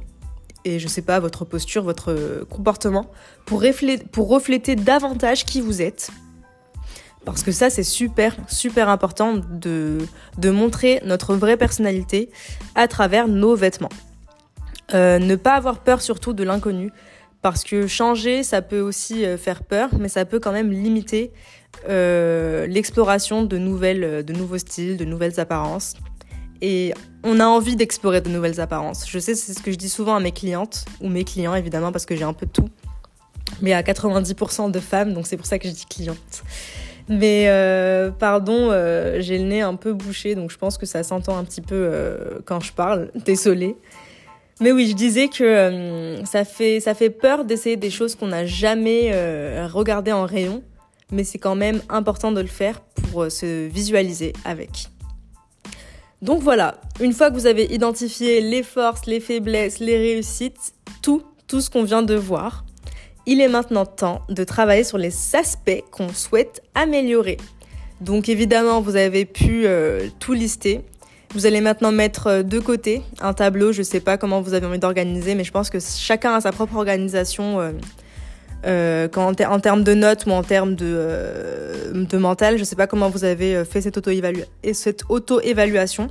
et 0.65 0.79
je 0.79 0.87
sais 0.87 1.03
pas 1.03 1.19
votre 1.19 1.45
posture, 1.45 1.83
votre 1.83 2.43
comportement 2.49 3.11
pour 3.45 3.63
pour 4.11 4.29
refléter 4.29 4.75
davantage 4.75 5.45
qui 5.45 5.61
vous 5.61 5.81
êtes? 5.81 6.09
Parce 7.25 7.43
que 7.43 7.51
ça, 7.51 7.69
c'est 7.69 7.83
super, 7.83 8.35
super 8.47 8.87
important 8.89 9.35
de, 9.35 9.97
de 10.37 10.49
montrer 10.49 11.01
notre 11.03 11.35
vraie 11.35 11.57
personnalité 11.57 12.29
à 12.75 12.87
travers 12.87 13.27
nos 13.27 13.55
vêtements. 13.55 13.89
Euh, 14.93 15.17
ne 15.17 15.35
pas 15.35 15.55
avoir 15.55 15.79
peur 15.79 16.01
surtout 16.01 16.33
de 16.33 16.43
l'inconnu. 16.43 16.91
Parce 17.41 17.63
que 17.63 17.85
changer, 17.85 18.43
ça 18.43 18.61
peut 18.61 18.79
aussi 18.79 19.25
euh, 19.25 19.37
faire 19.37 19.63
peur, 19.63 19.89
mais 19.99 20.09
ça 20.09 20.25
peut 20.25 20.39
quand 20.39 20.51
même 20.51 20.71
limiter 20.71 21.31
euh, 21.89 22.65
l'exploration 22.65 23.43
de, 23.43 23.57
nouvelles, 23.57 24.23
de 24.23 24.33
nouveaux 24.33 24.57
styles, 24.57 24.97
de 24.97 25.05
nouvelles 25.05 25.39
apparences. 25.39 25.93
Et 26.61 26.93
on 27.23 27.39
a 27.39 27.45
envie 27.45 27.75
d'explorer 27.75 28.21
de 28.21 28.29
nouvelles 28.29 28.59
apparences. 28.61 29.07
Je 29.07 29.19
sais, 29.19 29.35
c'est 29.35 29.53
ce 29.53 29.61
que 29.61 29.71
je 29.71 29.75
dis 29.75 29.89
souvent 29.89 30.15
à 30.15 30.19
mes 30.19 30.31
clientes, 30.31 30.85
ou 31.01 31.09
mes 31.09 31.23
clients 31.23 31.53
évidemment, 31.53 31.91
parce 31.91 32.05
que 32.05 32.15
j'ai 32.15 32.23
un 32.23 32.33
peu 32.33 32.45
de 32.45 32.51
tout. 32.51 32.69
Mais 33.61 33.73
à 33.73 33.83
90% 33.83 34.71
de 34.71 34.79
femmes, 34.79 35.13
donc 35.13 35.27
c'est 35.27 35.37
pour 35.37 35.45
ça 35.45 35.59
que 35.59 35.67
je 35.67 35.73
dis 35.73 35.85
cliente. 35.85 36.43
Mais 37.07 37.45
euh, 37.47 38.09
pardon, 38.09 38.69
euh, 38.71 39.17
j'ai 39.19 39.37
le 39.37 39.45
nez 39.45 39.61
un 39.61 39.75
peu 39.75 39.93
bouché, 39.93 40.33
donc 40.35 40.51
je 40.51 40.57
pense 40.57 40.77
que 40.77 40.85
ça 40.85 41.03
s'entend 41.03 41.37
un 41.37 41.43
petit 41.43 41.61
peu 41.61 41.75
euh, 41.75 42.39
quand 42.45 42.59
je 42.59 42.73
parle. 42.73 43.11
Désolée. 43.25 43.75
Mais 44.61 44.71
oui, 44.71 44.87
je 44.89 44.95
disais 44.95 45.27
que 45.27 46.15
ça, 46.23 46.45
fait, 46.45 46.79
ça 46.79 46.93
fait 46.93 47.09
peur 47.09 47.43
d'essayer 47.43 47.75
des 47.75 47.89
choses 47.89 48.15
qu'on 48.15 48.27
n'a 48.27 48.45
jamais 48.45 49.11
regardées 49.67 50.13
en 50.13 50.25
rayon, 50.25 50.63
mais 51.11 51.25
c'est 51.25 51.39
quand 51.39 51.55
même 51.55 51.81
important 51.89 52.31
de 52.31 52.39
le 52.39 52.47
faire 52.47 52.79
pour 52.79 53.29
se 53.29 53.67
visualiser 53.67 54.31
avec. 54.45 54.87
Donc 56.21 56.41
voilà, 56.41 56.79
une 57.01 57.11
fois 57.11 57.31
que 57.31 57.35
vous 57.35 57.47
avez 57.47 57.65
identifié 57.65 58.39
les 58.39 58.63
forces, 58.63 59.05
les 59.07 59.19
faiblesses, 59.19 59.79
les 59.79 59.97
réussites, 59.97 60.73
tout, 61.01 61.21
tout 61.47 61.59
ce 61.59 61.69
qu'on 61.69 61.83
vient 61.83 62.01
de 62.01 62.15
voir, 62.15 62.63
il 63.25 63.41
est 63.41 63.47
maintenant 63.47 63.85
temps 63.85 64.21
de 64.29 64.43
travailler 64.43 64.83
sur 64.83 64.97
les 64.97 65.35
aspects 65.35 65.83
qu'on 65.91 66.09
souhaite 66.09 66.61
améliorer. 66.75 67.37
Donc 68.01 68.29
évidemment, 68.29 68.81
vous 68.81 68.95
avez 68.95 69.25
pu 69.25 69.65
euh, 69.65 70.07
tout 70.19 70.33
lister. 70.33 70.81
Vous 71.33 71.45
allez 71.45 71.61
maintenant 71.61 71.91
mettre 71.91 72.27
euh, 72.27 72.43
de 72.43 72.59
côté 72.59 73.01
un 73.21 73.33
tableau. 73.33 73.71
Je 73.71 73.79
ne 73.79 73.83
sais 73.83 73.99
pas 73.99 74.17
comment 74.17 74.41
vous 74.41 74.53
avez 74.53 74.65
envie 74.65 74.79
d'organiser, 74.79 75.33
mais 75.35 75.43
je 75.43 75.51
pense 75.51 75.69
que 75.69 75.79
chacun 75.79 76.35
a 76.35 76.41
sa 76.41 76.51
propre 76.51 76.75
organisation 76.75 77.73
euh, 78.65 79.07
en, 79.15 79.33
termes 79.33 79.83
de 79.83 79.93
notes 79.93 80.25
ou 80.25 80.31
en 80.31 80.43
termes 80.43 80.75
de, 80.75 82.17
mental. 82.17 82.55
Je 82.55 82.61
ne 82.61 82.65
sais 82.65 82.75
pas 82.75 82.87
comment 82.87 83.09
vous 83.09 83.23
avez 83.23 83.63
fait 83.65 83.81
cette 83.81 83.97
auto-évaluation. 85.09 86.07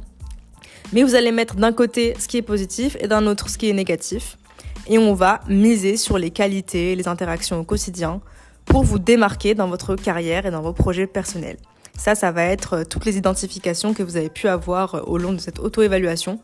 mais 0.92 1.02
vous 1.02 1.14
allez 1.14 1.32
mettre 1.32 1.56
d'un 1.56 1.72
côté 1.72 2.14
ce 2.18 2.28
qui 2.28 2.38
est 2.38 2.42
positif 2.42 2.96
et 3.00 3.08
d'un 3.08 3.26
autre 3.26 3.50
ce 3.50 3.58
qui 3.58 3.68
est 3.68 3.72
négatif 3.72 4.38
et 4.86 4.98
on 4.98 5.14
va 5.14 5.40
miser 5.48 5.96
sur 5.96 6.18
les 6.18 6.30
qualités, 6.30 6.94
les 6.94 7.08
interactions 7.08 7.58
au 7.58 7.64
quotidien 7.64 8.20
pour 8.64 8.82
vous 8.82 8.98
démarquer 8.98 9.54
dans 9.54 9.68
votre 9.68 9.96
carrière 9.96 10.46
et 10.46 10.50
dans 10.50 10.62
vos 10.62 10.72
projets 10.72 11.06
personnels. 11.06 11.58
Ça, 11.96 12.14
ça 12.14 12.32
va 12.32 12.44
être 12.44 12.74
euh, 12.74 12.84
toutes 12.84 13.04
les 13.04 13.16
identifications 13.16 13.94
que 13.94 14.02
vous 14.02 14.16
avez 14.16 14.28
pu 14.28 14.48
avoir 14.48 14.94
euh, 14.94 15.00
au 15.02 15.16
long 15.16 15.32
de 15.32 15.38
cette 15.38 15.58
auto-évaluation 15.58 16.40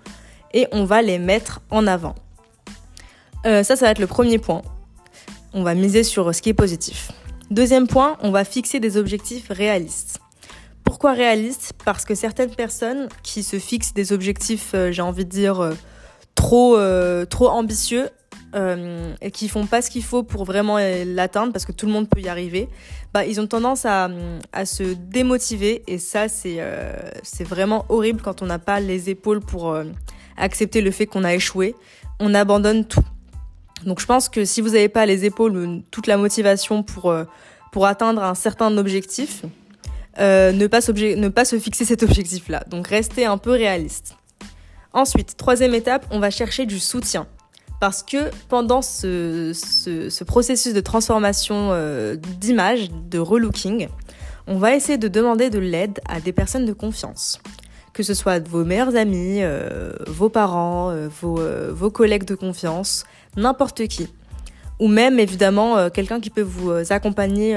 et 0.55 0.67
on 0.73 0.85
va 0.85 1.03
les 1.03 1.19
mettre 1.19 1.61
en 1.71 1.87
avant. 1.87 2.15
Euh, 3.47 3.63
ça, 3.63 3.77
ça 3.77 3.87
va 3.87 3.91
être 3.91 3.99
le 3.99 4.07
premier 4.07 4.39
point. 4.39 4.63
On 5.53 5.63
va 5.63 5.75
miser 5.75 6.05
sur 6.05 6.33
ce 6.35 6.41
qui 6.41 6.51
est 6.51 6.55
positif. 6.55 7.11
Deuxième 7.51 7.89
point, 7.89 8.17
on 8.23 8.31
va 8.31 8.45
fixer 8.45 8.79
des 8.79 8.97
objectifs 8.97 9.49
réalistes. 9.51 10.21
Pourquoi 10.85 11.13
réaliste 11.13 11.73
Parce 11.85 12.05
que 12.05 12.15
certaines 12.15 12.55
personnes 12.55 13.09
qui 13.25 13.43
se 13.43 13.59
fixent 13.59 13.93
des 13.93 14.13
objectifs, 14.13 14.75
j'ai 14.91 15.03
envie 15.03 15.25
de 15.25 15.31
dire, 15.31 15.73
trop 16.35 16.77
ambitieux, 17.49 18.09
et 18.55 19.31
qui 19.31 19.49
font 19.49 19.67
pas 19.67 19.81
ce 19.81 19.91
qu'il 19.91 20.03
faut 20.03 20.23
pour 20.23 20.45
vraiment 20.45 20.79
l'atteindre, 20.79 21.53
parce 21.53 21.65
que 21.65 21.73
tout 21.73 21.87
le 21.87 21.93
monde 21.93 22.09
peut 22.09 22.21
y 22.21 22.29
arriver, 22.29 22.69
bah, 23.15 23.25
ils 23.25 23.41
ont 23.41 23.47
tendance 23.47 23.85
à, 23.85 24.09
se 24.65 24.83
démotiver, 24.83 25.83
et 25.87 25.99
ça, 25.99 26.29
c'est 26.29 26.59
c'est 27.23 27.45
vraiment 27.45 27.85
horrible 27.89 28.21
quand 28.23 28.43
on 28.43 28.47
n'a 28.47 28.59
pas 28.59 28.81
les 28.81 29.11
épaules 29.11 29.41
pour 29.41 29.77
accepter 30.37 30.81
le 30.81 30.91
fait 30.91 31.07
qu'on 31.07 31.25
a 31.25 31.35
échoué. 31.35 31.75
On 32.19 32.35
abandonne 32.35 32.85
tout. 32.85 33.05
Donc 33.87 34.01
je 34.01 34.07
pense 34.07 34.29
que 34.29 34.45
si 34.45 34.61
vous 34.61 34.71
n'avez 34.71 34.89
pas 34.89 35.07
les 35.07 35.25
épaules, 35.25 35.83
toute 35.91 36.07
la 36.07 36.17
motivation 36.17 36.83
pour, 36.83 37.15
pour 37.73 37.87
atteindre 37.87 38.23
un 38.23 38.35
certain 38.35 38.77
objectif, 38.77 39.45
euh, 40.19 40.53
ne, 40.53 40.67
pas 40.67 40.81
ne 40.81 41.29
pas 41.29 41.45
se 41.45 41.59
fixer 41.59 41.85
cet 41.85 42.03
objectif-là. 42.03 42.65
Donc 42.69 42.89
restez 42.89 43.25
un 43.25 43.39
peu 43.39 43.53
réaliste. 43.53 44.17
Ensuite, 44.93 45.37
troisième 45.37 45.75
étape, 45.75 46.05
on 46.11 46.19
va 46.19 46.31
chercher 46.31 46.67
du 46.67 46.81
soutien. 46.81 47.27
Parce 47.81 48.03
que 48.03 48.31
pendant 48.49 48.83
ce, 48.83 49.53
ce, 49.55 50.25
processus 50.25 50.75
de 50.75 50.81
transformation 50.81 51.71
euh, 51.73 52.15
d'image, 52.15 52.91
de 52.91 53.19
relooking, 53.19 53.89
on 54.47 54.59
va 54.59 54.75
essayer 54.75 54.99
de 54.99 55.09
demander 55.09 55.49
de 55.49 55.59
l'aide 55.59 56.01
à 56.07 56.21
des 56.21 56.33
personnes 56.33 56.67
de 56.67 56.75
confiance. 56.75 57.41
Que 57.95 58.03
ce 58.03 58.15
soit 58.15 58.47
vos 58.47 58.65
meilleurs 58.65 58.97
amis, 58.97 59.39
euh, 59.41 59.93
vos 60.07 60.29
parents, 60.29 60.95
vos, 61.21 61.41
vos, 61.71 61.91
collègues 61.91 62.25
de 62.25 62.35
confiance, 62.35 63.05
n'importe 63.37 63.87
qui. 63.89 64.09
Ou 64.79 64.87
même 64.87 65.19
évidemment 65.19 65.91
quelqu'un 65.91 66.21
qui 66.21 66.31
peut 66.31 66.43
vous 66.43 66.71
accompagner 66.91 67.57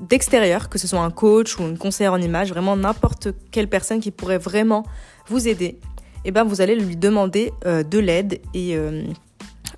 d'extérieur, 0.00 0.68
que 0.68 0.78
ce 0.78 0.86
soit 0.86 1.00
un 1.00 1.10
coach 1.10 1.58
ou 1.58 1.62
une 1.62 1.78
conseillère 1.78 2.12
en 2.12 2.20
image, 2.20 2.50
vraiment 2.50 2.76
n'importe 2.76 3.28
quelle 3.50 3.68
personne 3.68 4.00
qui 4.00 4.10
pourrait 4.10 4.38
vraiment 4.38 4.84
vous 5.26 5.48
aider, 5.48 5.80
eh 6.24 6.30
ben 6.30 6.44
vous 6.44 6.60
allez 6.60 6.76
lui 6.76 6.96
demander 6.96 7.52
euh, 7.66 7.82
de 7.82 7.98
l'aide 7.98 8.40
et 8.54 8.76
euh, 8.76 9.02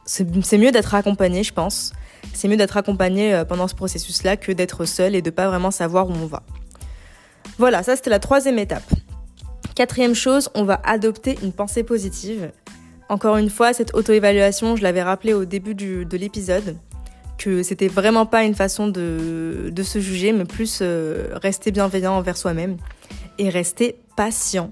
c'est 0.04 0.58
mieux 0.58 0.72
d'être 0.72 0.94
accompagné, 0.94 1.42
je 1.44 1.52
pense. 1.52 1.92
C'est 2.32 2.48
mieux 2.48 2.56
d'être 2.56 2.76
accompagné 2.76 3.34
euh, 3.34 3.44
pendant 3.44 3.68
ce 3.68 3.74
processus-là 3.74 4.36
que 4.36 4.52
d'être 4.52 4.84
seul 4.84 5.14
et 5.14 5.22
de 5.22 5.30
pas 5.30 5.48
vraiment 5.48 5.70
savoir 5.70 6.08
où 6.08 6.12
on 6.12 6.26
va. 6.26 6.42
Voilà, 7.58 7.82
ça 7.82 7.96
c'était 7.96 8.10
la 8.10 8.18
troisième 8.18 8.58
étape. 8.58 8.88
Quatrième 9.74 10.14
chose, 10.14 10.50
on 10.54 10.64
va 10.64 10.80
adopter 10.84 11.38
une 11.42 11.52
pensée 11.52 11.82
positive. 11.82 12.50
Encore 13.08 13.36
une 13.36 13.50
fois, 13.50 13.72
cette 13.72 13.94
auto-évaluation, 13.94 14.76
je 14.76 14.82
l'avais 14.82 15.02
rappelé 15.02 15.34
au 15.34 15.44
début 15.44 15.74
de 15.74 16.16
l'épisode 16.16 16.76
que 17.38 17.62
c'était 17.62 17.88
vraiment 17.88 18.26
pas 18.26 18.44
une 18.44 18.54
façon 18.54 18.88
de, 18.88 19.70
de 19.72 19.82
se 19.82 19.98
juger, 19.98 20.32
mais 20.32 20.44
plus 20.44 20.82
rester 21.32 21.70
bienveillant 21.70 22.12
envers 22.12 22.36
soi-même 22.36 22.76
et 23.38 23.48
rester 23.48 23.96
patient. 24.16 24.70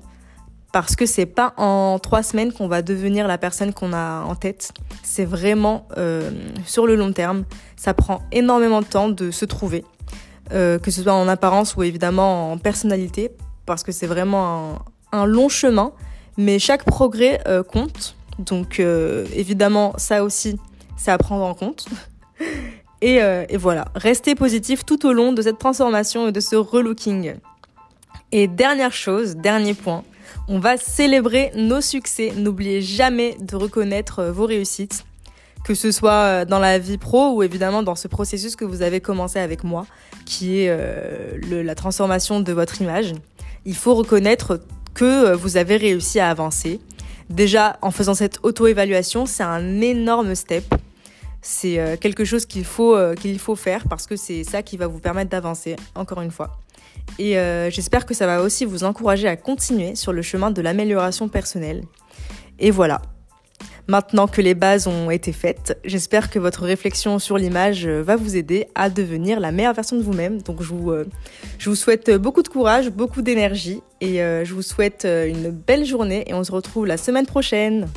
Parce 0.72 0.96
que 0.96 1.06
c'est 1.06 1.26
pas 1.26 1.54
en 1.56 1.98
trois 1.98 2.22
semaines 2.22 2.52
qu'on 2.52 2.68
va 2.68 2.82
devenir 2.82 3.26
la 3.26 3.38
personne 3.38 3.72
qu'on 3.72 3.92
a 3.92 4.22
en 4.22 4.34
tête. 4.34 4.72
C'est 5.02 5.24
vraiment 5.24 5.88
euh, 5.96 6.30
sur 6.66 6.86
le 6.86 6.94
long 6.94 7.12
terme. 7.12 7.44
Ça 7.76 7.94
prend 7.94 8.22
énormément 8.32 8.80
de 8.82 8.86
temps 8.86 9.08
de 9.08 9.30
se 9.30 9.44
trouver, 9.44 9.84
euh, 10.52 10.78
que 10.78 10.90
ce 10.90 11.02
soit 11.02 11.14
en 11.14 11.26
apparence 11.26 11.76
ou 11.76 11.82
évidemment 11.82 12.52
en 12.52 12.58
personnalité, 12.58 13.30
parce 13.64 13.82
que 13.82 13.92
c'est 13.92 14.06
vraiment 14.06 14.80
un, 15.12 15.24
long 15.24 15.48
chemin. 15.48 15.92
Mais 16.36 16.58
chaque 16.58 16.84
progrès 16.84 17.40
compte. 17.68 18.14
Donc 18.38 18.78
évidemment, 18.78 19.94
ça 19.96 20.22
aussi, 20.22 20.56
c'est 20.96 21.10
à 21.10 21.18
prendre 21.18 21.44
en 21.44 21.54
compte. 21.54 21.86
Euh, 23.04 23.46
et, 23.48 23.56
voilà, 23.56 23.86
restez 23.94 24.34
positif 24.34 24.84
tout 24.84 25.06
au 25.06 25.12
long 25.12 25.32
de 25.32 25.40
cette 25.42 25.58
transformation 25.58 26.28
et 26.28 26.32
de 26.32 26.40
ce 26.40 26.56
relooking. 26.56 27.34
Et 28.32 28.48
dernière 28.48 28.92
chose, 28.92 29.36
dernier 29.36 29.74
point, 29.74 30.02
on 30.48 30.58
va 30.58 30.76
célébrer 30.76 31.52
nos 31.54 31.80
succès. 31.80 32.32
N'oubliez 32.36 32.82
jamais 32.82 33.36
de 33.40 33.56
reconnaître 33.56 34.20
euh, 34.20 34.32
vos 34.32 34.46
réussites, 34.46 35.04
que 35.64 35.74
ce 35.74 35.92
soit 35.92 36.12
euh, 36.12 36.44
dans 36.44 36.58
la 36.58 36.78
vie 36.78 36.98
pro 36.98 37.34
ou 37.34 37.42
évidemment 37.42 37.82
dans 37.82 37.94
ce 37.94 38.08
processus 38.08 38.56
que 38.56 38.64
vous 38.64 38.82
avez 38.82 39.00
commencé 39.00 39.38
avec 39.38 39.64
moi, 39.64 39.86
qui 40.24 40.60
est 40.60 40.72
la 41.42 41.74
transformation 41.74 42.40
de 42.40 42.52
votre 42.52 42.82
image. 42.82 43.14
Il 43.64 43.74
faut 43.74 43.94
reconnaître 43.94 44.60
que 44.94 45.32
vous 45.34 45.56
avez 45.56 45.76
réussi 45.76 46.20
à 46.20 46.28
avancer. 46.28 46.80
Déjà, 47.30 47.78
en 47.82 47.90
faisant 47.90 48.14
cette 48.14 48.38
auto-évaluation, 48.42 49.26
c'est 49.26 49.42
un 49.42 49.80
énorme 49.80 50.34
step 50.34 50.64
c'est 51.40 51.78
euh, 51.78 51.96
quelque 51.96 52.24
chose 52.24 52.46
qu'il 52.46 52.64
faut, 52.64 52.94
euh, 52.94 53.14
qu'il 53.14 53.38
faut 53.38 53.56
faire 53.56 53.84
parce 53.88 54.06
que 54.06 54.16
c'est 54.16 54.44
ça 54.44 54.62
qui 54.62 54.76
va 54.76 54.86
vous 54.86 54.98
permettre 54.98 55.30
d'avancer, 55.30 55.76
encore 55.94 56.20
une 56.20 56.30
fois. 56.30 56.58
Et 57.18 57.38
euh, 57.38 57.70
j'espère 57.70 58.06
que 58.06 58.14
ça 58.14 58.26
va 58.26 58.42
aussi 58.42 58.64
vous 58.64 58.84
encourager 58.84 59.28
à 59.28 59.36
continuer 59.36 59.94
sur 59.94 60.12
le 60.12 60.22
chemin 60.22 60.50
de 60.50 60.62
l'amélioration 60.62 61.28
personnelle. 61.28 61.82
Et 62.58 62.70
voilà. 62.70 63.02
Maintenant 63.86 64.26
que 64.26 64.42
les 64.42 64.54
bases 64.54 64.86
ont 64.86 65.10
été 65.10 65.32
faites, 65.32 65.78
j'espère 65.82 66.28
que 66.28 66.38
votre 66.38 66.64
réflexion 66.64 67.18
sur 67.18 67.38
l'image 67.38 67.86
va 67.86 68.16
vous 68.16 68.36
aider 68.36 68.66
à 68.74 68.90
devenir 68.90 69.40
la 69.40 69.50
meilleure 69.50 69.72
version 69.72 69.96
de 69.96 70.02
vous-même. 70.02 70.42
Donc 70.42 70.62
je 70.62 70.68
vous, 70.68 70.92
je 71.58 71.70
vous 71.70 71.74
souhaite 71.74 72.10
beaucoup 72.10 72.42
de 72.42 72.48
courage, 72.48 72.90
beaucoup 72.90 73.22
d'énergie 73.22 73.80
et 74.02 74.18
je 74.18 74.52
vous 74.52 74.60
souhaite 74.60 75.06
une 75.06 75.48
belle 75.48 75.86
journée 75.86 76.24
et 76.26 76.34
on 76.34 76.44
se 76.44 76.52
retrouve 76.52 76.84
la 76.84 76.98
semaine 76.98 77.24
prochaine. 77.24 77.88